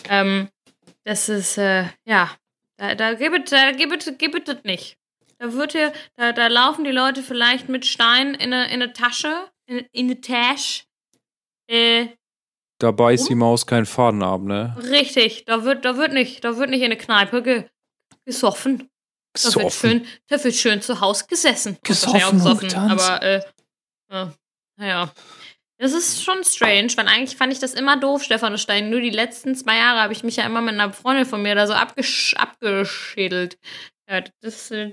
[0.09, 0.49] ähm,
[1.05, 2.31] das ist, äh, ja,
[2.77, 4.97] da, da gibt da gibt, gibt es nicht.
[5.37, 8.93] Da wird hier, da, da laufen die Leute vielleicht mit Stein in eine, in eine
[8.93, 10.83] Tasche, in, in eine Tasche.
[11.67, 12.07] Äh,
[12.79, 14.75] da beißt die Maus keinen Faden ab, ne?
[14.77, 17.65] Richtig, da wird, da wird nicht, da wird nicht in eine Kneipe ge,
[18.25, 18.89] gesoffen.
[19.33, 21.77] Da wird schön, da wird schön zu Hause gesessen.
[21.83, 23.41] Gesoffen, gesoffen aber äh,
[24.09, 24.27] äh,
[24.77, 25.11] naja.
[25.77, 28.89] Das ist schon strange, weil eigentlich fand ich das immer doof, Stefan Stein.
[28.89, 31.53] Nur die letzten zwei Jahre habe ich mich ja immer mit einer Freundin von mir
[31.53, 33.57] da so abgesch abgeschädelt.
[34.09, 34.89] Ja, das, das,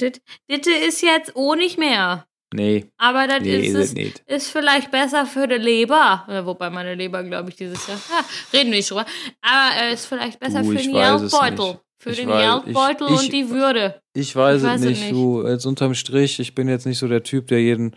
[0.48, 2.26] das ist jetzt oh nicht mehr.
[2.54, 2.86] Nee.
[2.98, 6.24] Aber das nee, ist, ist, ist, vielleicht besser für die Leber.
[6.44, 7.98] Wobei meine Leber, glaube ich, dieses Jahr.
[8.10, 9.06] Ja, reden wir nicht drüber.
[9.40, 11.80] Aber es äh, ist vielleicht besser du, für den Geldbeutel.
[11.98, 14.00] Für ich den Geldbeutel und die Würde.
[14.12, 15.00] Ich weiß, ich weiß es nicht.
[15.00, 15.12] nicht.
[15.12, 17.94] Du, jetzt unterm Strich, ich bin jetzt nicht so der Typ, der jeden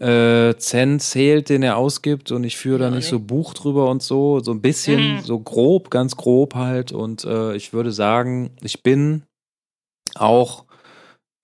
[0.00, 4.02] äh, Cent zählt, den er ausgibt und ich führe da nicht so Buch drüber und
[4.02, 5.20] so, so ein bisschen, mhm.
[5.20, 9.22] so grob, ganz grob halt und äh, ich würde sagen, ich bin
[10.14, 10.64] auch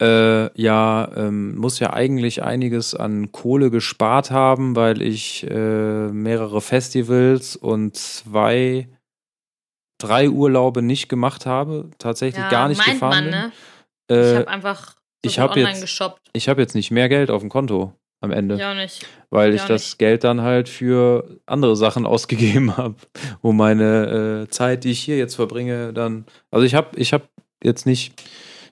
[0.03, 6.61] äh, ja, ähm, muss ja eigentlich einiges an Kohle gespart haben, weil ich äh, mehrere
[6.61, 8.89] Festivals und zwei,
[9.99, 13.53] drei Urlaube nicht gemacht habe, tatsächlich ja, gar nicht gefahren man,
[14.09, 14.17] bin.
[14.17, 14.33] Ne?
[14.33, 16.29] ich habe einfach ich hab online jetzt, geshoppt.
[16.33, 18.57] Ich habe jetzt nicht mehr Geld auf dem Konto am Ende.
[18.57, 19.07] Ja, nicht.
[19.31, 19.99] Weil ich, ich das nicht.
[19.99, 22.95] Geld dann halt für andere Sachen ausgegeben habe,
[23.43, 26.27] wo meine äh, Zeit, die ich hier jetzt verbringe, dann.
[26.51, 27.29] Also ich habe ich hab
[27.63, 28.15] jetzt nicht,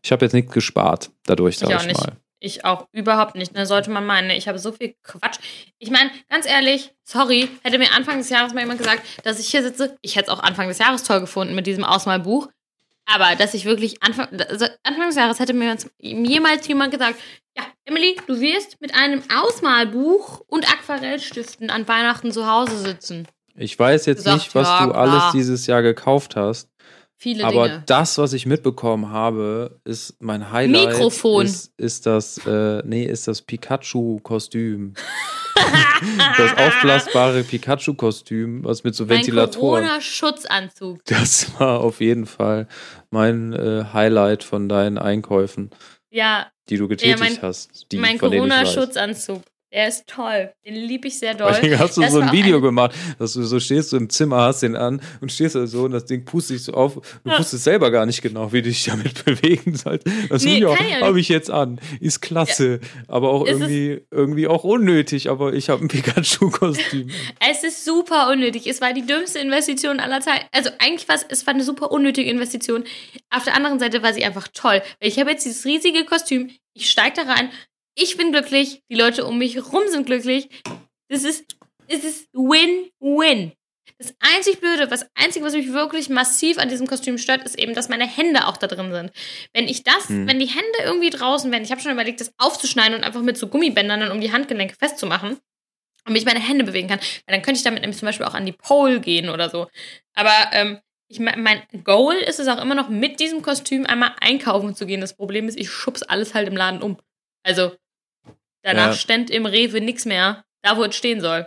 [0.03, 2.17] ich habe jetzt nichts gespart dadurch, sag ich, ich mal.
[2.43, 3.55] Ich auch überhaupt nicht.
[3.55, 3.67] Da ne?
[3.67, 5.39] sollte man meinen, ich habe so viel Quatsch.
[5.79, 9.49] Ich meine, ganz ehrlich, sorry, hätte mir Anfang des Jahres mal jemand gesagt, dass ich
[9.49, 9.99] hier sitze.
[10.01, 12.49] Ich hätte es auch Anfang des Jahres toll gefunden mit diesem Ausmalbuch.
[13.13, 17.19] Aber dass ich wirklich Anfang, also Anfang des Jahres hätte mir jemals jemand gesagt,
[17.57, 23.27] ja, Emily, du wirst mit einem Ausmalbuch und Aquarellstiften an Weihnachten zu Hause sitzen.
[23.57, 26.69] Ich weiß jetzt gesagt, nicht, was ja, du alles dieses Jahr gekauft hast.
[27.23, 27.83] Viele aber Dinge.
[27.85, 30.89] das, was ich mitbekommen habe, ist mein Highlight.
[30.89, 31.45] Mikrofon.
[31.45, 34.95] Ist, ist das, äh, nee, ist das Pikachu-Kostüm.
[36.39, 39.83] das aufblasbare Pikachu-Kostüm, was mit so mein Ventilatoren.
[39.85, 41.05] Corona-Schutzanzug.
[41.05, 42.67] Das war auf jeden Fall
[43.11, 45.69] mein äh, Highlight von deinen Einkäufen.
[46.09, 46.51] Ja.
[46.71, 47.93] Die du getätigt ja, mein, hast.
[47.93, 49.43] Die, mein Corona-Schutzanzug.
[49.73, 50.53] Er ist toll.
[50.67, 51.53] Den liebe ich sehr doll.
[51.53, 54.11] Deswegen hast du das so ein Video ein gemacht, dass du so stehst, du im
[54.11, 56.95] Zimmer, hast den an und stehst da so und das Ding pustet sich so auf.
[57.23, 57.39] Du ja.
[57.39, 60.09] wusstest selber gar nicht genau, wie du dich damit bewegen sollst.
[60.29, 61.81] Das nee, Video habe ich jetzt an.
[62.01, 62.81] Ist klasse.
[62.83, 62.89] Ja.
[63.07, 65.31] Aber auch irgendwie, irgendwie auch unnötig.
[65.31, 67.09] Aber ich habe ein Pikachu-Kostüm.
[67.39, 68.67] Es ist super unnötig.
[68.67, 70.47] Es war die dümmste Investition aller Zeiten.
[70.51, 72.83] Also eigentlich war es, es war eine super unnötige Investition.
[73.31, 74.83] Auf der anderen Seite war sie einfach toll.
[74.99, 76.51] Ich habe jetzt dieses riesige Kostüm.
[76.73, 77.51] Ich steige da rein,
[77.95, 80.49] ich bin glücklich, die Leute um mich herum sind glücklich.
[81.09, 83.53] Das ist, es ist Win-Win.
[83.99, 87.75] Das einzig Blöde, das Einzige, was mich wirklich massiv an diesem Kostüm stört, ist eben,
[87.75, 89.13] dass meine Hände auch da drin sind.
[89.53, 90.27] Wenn ich das, hm.
[90.27, 93.37] wenn die Hände irgendwie draußen wären, ich habe schon überlegt, das aufzuschneiden und einfach mit
[93.37, 95.39] so Gummibändern dann um die Handgelenke festzumachen,
[96.05, 98.35] damit ich meine Hände bewegen kann, weil dann könnte ich damit nämlich zum Beispiel auch
[98.35, 99.69] an die Pole gehen oder so.
[100.15, 100.79] Aber ähm,
[101.09, 105.01] ich mein Goal ist es auch immer noch, mit diesem Kostüm einmal einkaufen zu gehen.
[105.01, 106.99] Das Problem ist, ich schub's alles halt im Laden um.
[107.43, 107.73] Also
[108.63, 108.93] danach ja.
[108.95, 111.47] stand im Rewe nichts mehr, da wo es stehen soll.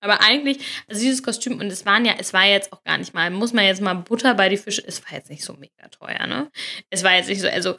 [0.00, 3.14] Aber eigentlich, also dieses Kostüm, und es waren ja, es war jetzt auch gar nicht
[3.14, 5.88] mal, muss man jetzt mal Butter bei die Fische, es war jetzt nicht so mega
[5.88, 6.50] teuer, ne?
[6.90, 7.76] Es war jetzt nicht so, also.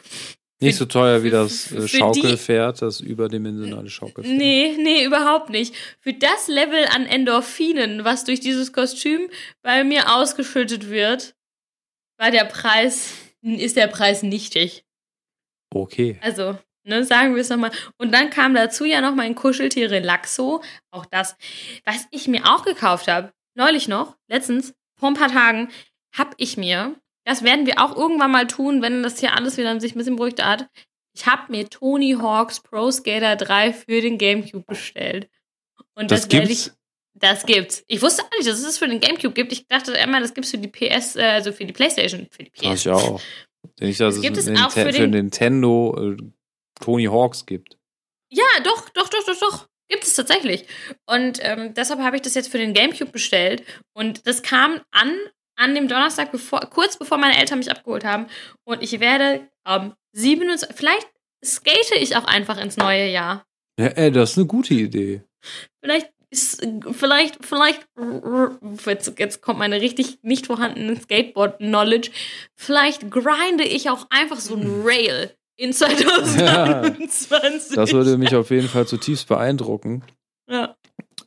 [0.59, 4.35] Nicht so teuer wie das äh, Schaukelpferd, das überdimensionale Schaukelpferd.
[4.35, 5.75] Nee, nee, überhaupt nicht.
[5.99, 9.29] Für das Level an Endorphinen, was durch dieses Kostüm
[9.61, 11.35] bei mir ausgeschüttet wird,
[12.17, 14.83] war der Preis, ist der Preis nichtig.
[15.69, 16.17] Okay.
[16.21, 16.57] Also,
[16.87, 17.71] Ne, sagen wir es nochmal.
[17.97, 20.63] Und dann kam dazu ja noch mein Kuscheltier Relaxo.
[20.89, 21.35] Auch das,
[21.83, 23.33] was ich mir auch gekauft habe.
[23.55, 25.69] Neulich noch, letztens, vor ein paar Tagen,
[26.13, 29.77] habe ich mir, das werden wir auch irgendwann mal tun, wenn das hier alles wieder
[29.81, 30.69] sich ein bisschen beruhigt hat.
[31.13, 35.29] Ich habe mir Tony Hawk's Pro Skater 3 für den Gamecube bestellt.
[35.93, 36.71] Und das, das werde ich.
[37.15, 37.83] Das gibt's.
[37.87, 39.51] Ich wusste auch nicht, dass es das für den Gamecube gibt.
[39.51, 42.51] Ich dachte immer, das gibt's für die PS, äh, also für die Playstation, für die
[42.51, 42.61] PS.
[42.61, 43.19] Das ich auch.
[43.79, 46.17] Nicht, dass das es gibt es auch für, den, für Nintendo äh,
[46.79, 47.77] Tony Hawks gibt.
[48.31, 49.67] Ja, doch, doch, doch, doch, doch.
[49.89, 50.65] Gibt es tatsächlich.
[51.09, 53.63] Und ähm, deshalb habe ich das jetzt für den Gamecube bestellt.
[53.93, 55.17] Und das kam an
[55.57, 58.27] an dem Donnerstag, bevor, kurz bevor meine Eltern mich abgeholt haben.
[58.63, 60.75] Und ich werde am 27.
[60.75, 61.07] Vielleicht
[61.43, 63.45] skate ich auch einfach ins neue Jahr.
[63.79, 65.23] Ja, ey, das ist eine gute Idee.
[65.83, 66.11] Vielleicht
[66.91, 67.87] vielleicht, vielleicht,
[68.85, 72.11] jetzt, jetzt kommt meine richtig nicht vorhandene Skateboard-Knowledge.
[72.55, 76.41] Vielleicht grinde ich auch einfach so ein Rail in 2020.
[76.41, 76.81] Ja,
[77.75, 80.03] das würde mich auf jeden Fall zutiefst beeindrucken.
[80.49, 80.75] Ja.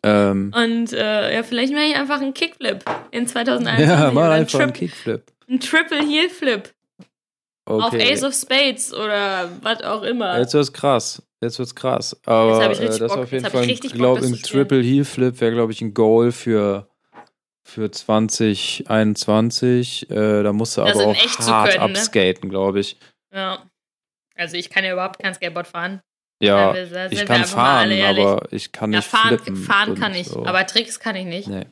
[0.03, 3.87] Ähm, und äh, ja, vielleicht mache ich einfach einen Kickflip in 2021.
[3.87, 5.25] Ja, mal einfach einen Kickflip.
[5.49, 6.73] Ein Triple Heel Flip.
[7.67, 7.85] Okay.
[7.85, 10.39] Auf Ace of Spades oder was auch immer.
[10.39, 11.23] Jetzt wird's krass.
[11.43, 12.17] Jetzt wird's krass.
[12.25, 15.73] Aber äh, das ist auf jeden Fall, ich glaube, ein Triple Heel Flip wäre, glaube
[15.73, 16.87] ich, ein Goal für,
[17.63, 20.11] für 2021.
[20.11, 21.99] Äh, da musst du das aber auch hart können, ne?
[21.99, 22.51] upskaten, ne?
[22.51, 22.99] glaube ich.
[23.33, 23.63] Ja.
[24.41, 26.01] Also ich kann ja überhaupt kein Skateboard fahren.
[26.43, 29.63] Ja, wir, ich kann fahren, aber ich kann nicht ja, fahren, flippen.
[29.63, 30.47] Fahren kann ich, so.
[30.47, 31.49] aber Tricks kann ich nicht.
[31.49, 31.67] Nee.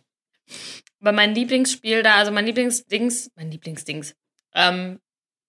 [1.00, 4.14] Aber mein Lieblingsspiel da, also mein Lieblingsdings, mein Lieblingsdings,
[4.54, 5.00] ähm,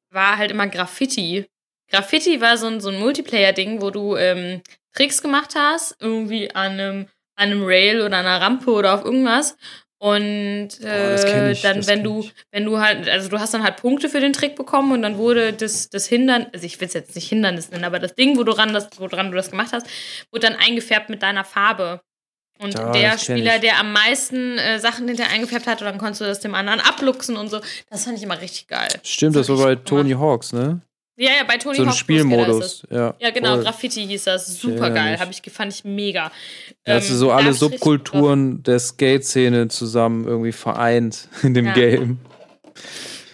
[0.09, 1.49] war halt immer Graffiti.
[1.89, 4.61] Graffiti war so ein, so ein Multiplayer-Ding, wo du ähm,
[4.93, 9.57] Tricks gemacht hast, irgendwie an einem, an einem Rail oder einer Rampe oder auf irgendwas.
[10.01, 14.07] Und äh, ich, dann, wenn du, wenn du halt, also du hast dann halt Punkte
[14.07, 17.15] für den Trick bekommen und dann wurde das, das Hindern, also ich will es jetzt
[17.15, 19.85] nicht Hindernis nennen, aber das Ding, wo du ran, das, woran du das gemacht hast,
[20.31, 21.99] wurde dann eingefärbt mit deiner Farbe.
[22.59, 23.61] Und ja, der Spieler, ich.
[23.61, 27.35] der am meisten äh, Sachen hinterher eingefärbt hat, dann konntest du das dem anderen abluchsen
[27.35, 27.59] und so.
[27.89, 28.89] Das fand ich immer richtig geil.
[29.03, 30.81] Stimmt, das, das war bei Tony Hawks, ne?
[31.19, 32.83] Ja, ja, bei Tony so ein Spielmodus.
[32.89, 33.63] Ja, ja, genau, voll.
[33.65, 34.57] Graffiti hieß das.
[34.57, 35.19] Super geil.
[35.19, 36.31] Hab ich, fand ich mega.
[36.85, 41.73] Da hast du so ähm, alle Subkulturen der Skate-Szene zusammen irgendwie vereint in dem ja.
[41.73, 42.19] Game.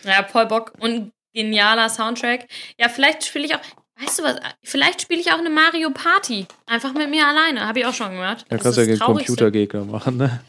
[0.04, 0.74] Ja, voll Bock.
[0.80, 2.48] Und genialer Soundtrack.
[2.80, 3.62] Ja, vielleicht spiele ich auch.
[4.02, 4.38] Weißt du was?
[4.64, 6.48] Vielleicht spiele ich auch eine Mario Party.
[6.66, 7.68] Einfach mit mir alleine.
[7.68, 8.46] Habe ich auch schon gemacht.
[8.50, 10.42] Ja, kannst ja gegen Computergegner machen, ne?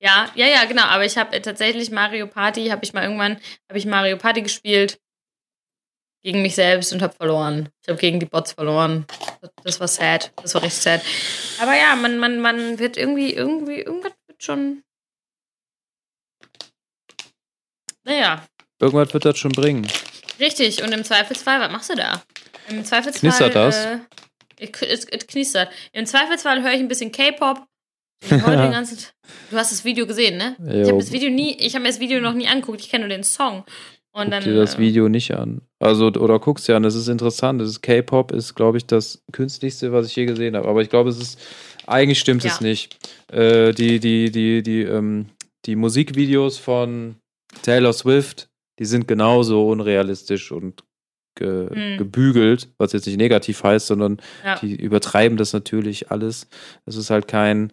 [0.00, 0.86] Ja, ja, ja, genau.
[0.86, 3.36] Aber ich habe tatsächlich Mario Party, habe ich mal irgendwann,
[3.68, 4.98] habe ich Mario Party gespielt
[6.24, 7.68] gegen mich selbst und habe verloren.
[7.82, 9.06] Ich habe gegen die Bots verloren.
[9.62, 10.32] Das war sad.
[10.42, 11.02] Das war richtig sad.
[11.60, 14.82] Aber ja, man, man, man wird irgendwie, irgendwie, irgendwas wird schon.
[18.04, 18.44] Naja.
[18.80, 19.86] Irgendwas wird das schon bringen.
[20.40, 22.22] Richtig, und im Zweifelsfall, was machst du da?
[22.68, 23.20] Im Zweifelsfall.
[23.20, 23.84] Knistert das?
[23.84, 23.98] Äh,
[24.56, 25.70] es, es knistert.
[25.92, 27.66] Im Zweifelsfall höre ich ein bisschen K-Pop.
[28.30, 30.56] du hast das Video gesehen, ne?
[30.58, 30.82] Jo.
[30.82, 33.06] Ich habe das Video nie, ich habe mir das Video noch nie angeguckt, ich kenne
[33.06, 33.64] nur den Song.
[34.14, 35.60] Und Guck dann, dir das äh, Video nicht an.
[35.80, 37.60] Also, oder guckst dir an, das ist interessant.
[37.60, 40.68] Das ist K-Pop, ist, glaube ich, das künstlichste, was ich je gesehen habe.
[40.68, 41.40] Aber ich glaube, es ist,
[41.88, 42.52] eigentlich stimmt ja.
[42.52, 42.96] es nicht.
[43.32, 45.26] Äh, die, die, die, die, ähm,
[45.64, 47.16] die Musikvideos von
[47.62, 48.48] Taylor Swift,
[48.78, 50.84] die sind genauso unrealistisch und
[51.34, 51.98] ge hm.
[51.98, 54.56] gebügelt, was jetzt nicht negativ heißt, sondern ja.
[54.60, 56.46] die übertreiben das natürlich alles.
[56.86, 57.72] Es ist halt kein,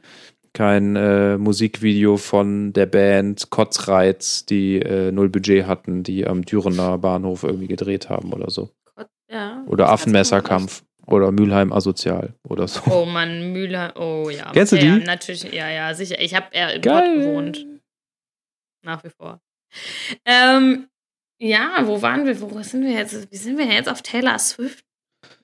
[0.54, 6.97] kein äh, Musikvideo von der Band Kotzreiz, die äh, null Budget hatten, die am Dürener
[6.97, 8.70] Bahnhof irgendwie gedreht haben oder so.
[9.30, 10.84] Ja, oder Affenmesserkampf.
[11.08, 12.82] Oder Mülheim asozial oder so.
[12.89, 13.91] Oh Mann, Mülheim.
[13.95, 14.52] Oh ja.
[14.52, 14.86] Kennst du die?
[14.86, 15.43] Ja, natürlich.
[15.52, 16.22] Ja, ja, sicher.
[16.22, 17.66] Ich habe eher im Pott gewohnt.
[18.84, 19.41] Nach wie vor.
[20.26, 20.88] Ähm,
[21.39, 22.39] ja, wo waren wir?
[22.39, 23.32] Wo sind wir jetzt?
[23.32, 24.86] Wie sind wir jetzt auf Taylor Swift?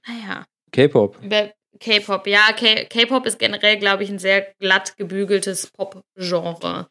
[0.08, 0.46] Naja.
[0.72, 1.18] K-Pop.
[1.80, 6.88] K-Pop, ja, K-Pop ist generell, glaube ich, ein sehr glatt gebügeltes Pop-Genre.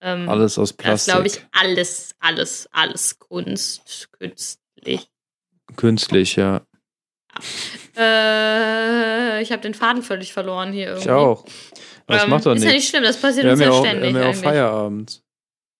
[0.00, 1.14] Ähm, alles aus Plastik.
[1.14, 5.08] glaube ich, alles, alles, alles Kunst, künstlich.
[5.76, 6.62] Künstlich, ja.
[7.96, 9.38] ja.
[9.38, 11.08] Äh, ich habe den Faden völlig verloren hier irgendwie.
[11.08, 11.44] Ich auch.
[12.06, 12.64] Das ähm, macht doch nichts.
[12.64, 14.14] Ist ja nicht schlimm, das passiert wir uns ja auch, ständig.
[14.14, 15.22] Wir haben ja auch Feierabend.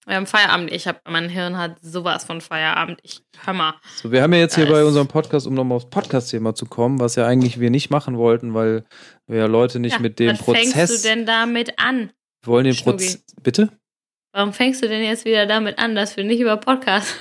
[0.07, 0.73] Wir haben Feierabend.
[0.73, 2.99] Ich habe, mein Hirn hat sowas von Feierabend.
[3.05, 3.75] Ich hör mal.
[4.03, 6.99] So, wir haben ja jetzt hier bei unserem Podcast, um nochmal aufs Podcast-Thema zu kommen,
[6.99, 8.85] was ja eigentlich wir nicht machen wollten, weil
[9.27, 10.67] wir ja Leute nicht ja, mit dem was Prozess.
[10.67, 12.13] Was fängst du denn damit an?
[12.43, 13.25] Wir wollen den Prozess.
[13.43, 13.71] Bitte?
[14.33, 17.15] Warum fängst du denn jetzt wieder damit an, dass wir nicht über Podcast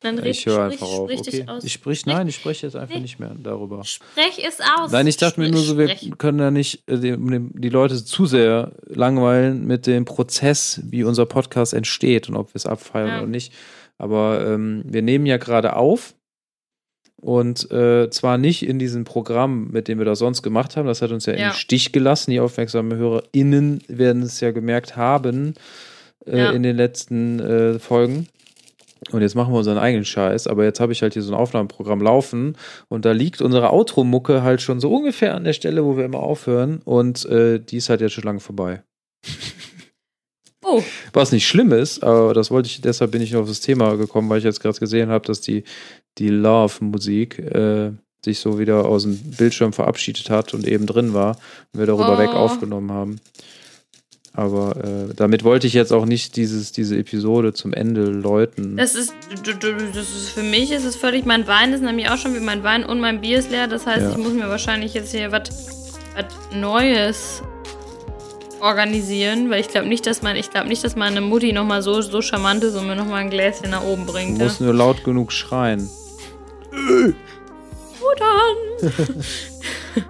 [0.00, 1.10] dann ich höre einfach auf.
[1.10, 1.44] Okay.
[1.62, 3.02] Ich sprich, nein, ich spreche jetzt einfach nee.
[3.02, 3.84] nicht mehr darüber.
[3.84, 4.92] Sprech es aus.
[4.92, 6.12] Nein, ich dachte mir nur so, wir sprech.
[6.18, 11.26] können ja nicht äh, die, die, Leute zu sehr langweilen mit dem Prozess, wie unser
[11.26, 13.18] Podcast entsteht und ob wir es abfeiern ja.
[13.18, 13.52] oder nicht.
[13.98, 16.14] Aber ähm, wir nehmen ja gerade auf
[17.20, 20.86] und äh, zwar nicht in diesem Programm, mit dem wir das sonst gemacht haben.
[20.86, 21.48] Das hat uns ja, ja.
[21.48, 22.30] im Stich gelassen.
[22.30, 25.54] Die aufmerksamen HörerInnen werden es ja gemerkt haben
[26.26, 26.50] äh, ja.
[26.52, 28.28] in den letzten äh, Folgen.
[29.10, 31.38] Und jetzt machen wir unseren eigenen Scheiß, aber jetzt habe ich halt hier so ein
[31.38, 32.56] Aufnahmeprogramm laufen
[32.88, 36.20] und da liegt unsere Outro-Mucke halt schon so ungefähr an der Stelle, wo wir immer
[36.20, 38.82] aufhören und äh, die ist halt jetzt schon lange vorbei.
[40.64, 40.82] Oh.
[41.14, 44.28] Was nicht schlimm ist, aber das wollte ich, deshalb bin ich auf das Thema gekommen,
[44.28, 45.64] weil ich jetzt gerade gesehen habe, dass die,
[46.18, 47.92] die Love-Musik äh,
[48.22, 51.38] sich so wieder aus dem Bildschirm verabschiedet hat und eben drin war
[51.72, 52.18] und wir darüber oh.
[52.18, 53.20] weg aufgenommen haben.
[54.38, 58.76] Aber äh, damit wollte ich jetzt auch nicht dieses, diese Episode zum Ende läuten.
[58.76, 59.12] Das ist,
[59.44, 62.62] das ist für mich ist es völlig, mein Wein ist nämlich auch schon wie mein
[62.62, 63.66] Wein und mein Bier ist leer.
[63.66, 64.10] Das heißt, ja.
[64.12, 65.50] ich muss mir wahrscheinlich jetzt hier was
[66.54, 67.42] Neues
[68.60, 72.00] organisieren, weil ich glaube nicht, dass man, ich glaube nicht, dass meine Mutti nochmal so,
[72.00, 74.38] so charmant ist und mir nochmal ein Gläschen nach oben bringt.
[74.38, 74.66] Du musst ja?
[74.66, 75.90] nur laut genug schreien.
[78.08, 78.56] Muttern!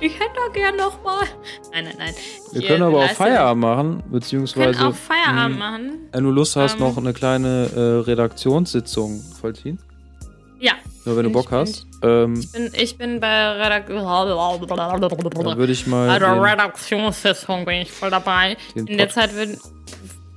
[0.00, 1.24] ich hätte da gern nochmal.
[1.72, 2.14] Nein, nein, nein.
[2.52, 4.68] Wir können aber auch Feierabend machen, beziehungsweise.
[4.68, 6.08] Wir können auch Feierabend mh, machen.
[6.12, 9.78] Wenn du Lust hast, ähm, noch eine kleine äh, Redaktionssitzung vollziehen.
[10.58, 10.72] Ja.
[11.06, 11.86] Nur wenn du Bock hast.
[12.02, 14.04] Ähm, ich, bin, ich bin bei Redaktion.
[14.68, 16.18] Dann würde ich mal.
[16.18, 18.56] Der Redaktionssitzung bin ich voll dabei.
[18.74, 19.58] In der Zeit würden.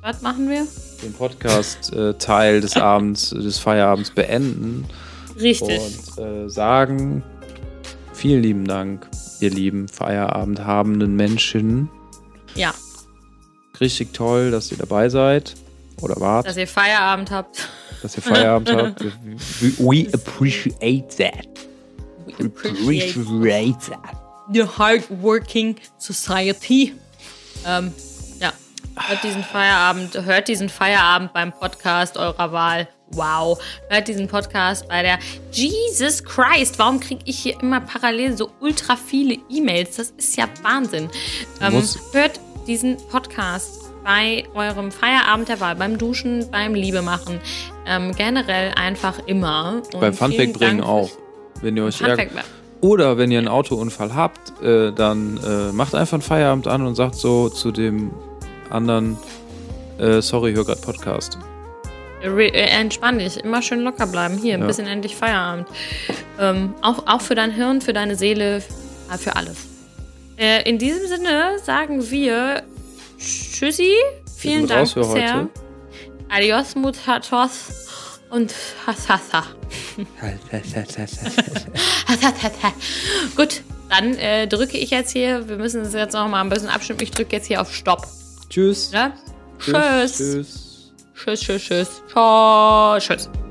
[0.02, 0.68] Was machen wir?
[1.02, 4.86] Den Podcast-Teil äh, des Abends, des Feierabends beenden.
[5.40, 5.80] Richtig.
[6.18, 7.24] Und äh, sagen,
[8.14, 9.08] vielen lieben Dank,
[9.40, 11.90] ihr lieben Feierabend habenden Menschen.
[12.56, 12.74] Ja.
[13.80, 15.56] Richtig toll, dass ihr dabei seid.
[16.02, 16.48] Oder wart.
[16.48, 17.70] Dass ihr Feierabend habt.
[18.02, 19.04] Dass ihr Feierabend habt.
[19.80, 21.48] We appreciate that.
[22.38, 24.18] We appreciate that.
[24.52, 26.94] The hardworking society.
[27.66, 27.94] Ähm,
[28.40, 28.52] ja.
[28.96, 32.88] Hört diesen Feierabend, hört diesen Feierabend beim Podcast eurer Wahl.
[33.16, 33.60] Wow.
[33.90, 35.20] Hört diesen Podcast bei der
[35.52, 36.80] Jesus Christ.
[36.80, 39.98] Warum kriege ich hier immer parallel so ultra viele E-Mails?
[39.98, 41.10] Das ist ja Wahnsinn.
[41.62, 47.40] Ähm, hört diesen Podcast bei eurem Feierabend der Wahl, beim Duschen, beim Liebemachen,
[47.86, 49.82] ähm, generell einfach immer.
[49.94, 51.10] Und beim Funfact bringen auch.
[51.62, 52.32] Wenn ihr euch ärgert.
[52.82, 56.96] Oder wenn ihr einen Autounfall habt, äh, dann äh, macht einfach einen Feierabend an und
[56.96, 58.12] sagt so zu dem
[58.70, 59.18] anderen,
[60.00, 61.38] äh, sorry, hör gerade Podcast.
[62.24, 64.38] Äh, entspann dich, immer schön locker bleiben.
[64.38, 64.68] Hier, ein ja.
[64.68, 65.68] bisschen endlich Feierabend.
[66.40, 68.64] Ähm, auch, auch für dein Hirn, für deine Seele,
[69.20, 69.58] für alles.
[70.38, 72.64] Äh, in diesem Sinne sagen wir
[73.20, 73.94] Tschüssi.
[74.36, 75.48] Vielen Dank bisher.
[76.30, 78.54] Adios, Mutatos und
[78.88, 79.44] Hasasa.
[83.36, 85.48] Gut, dann äh, drücke ich jetzt hier.
[85.48, 87.00] Wir müssen es jetzt noch mal ein bisschen abstimmen.
[87.02, 88.08] Ich drücke jetzt hier auf Stopp.
[88.50, 88.92] Tschüss.
[88.92, 89.14] Ja?
[89.60, 89.74] Tschüss.
[89.74, 90.18] Tschüss.
[90.18, 90.73] Tschüss,
[91.24, 92.04] tschüss, tschüss.
[92.08, 93.00] Tschüss.
[93.00, 93.43] tschüss.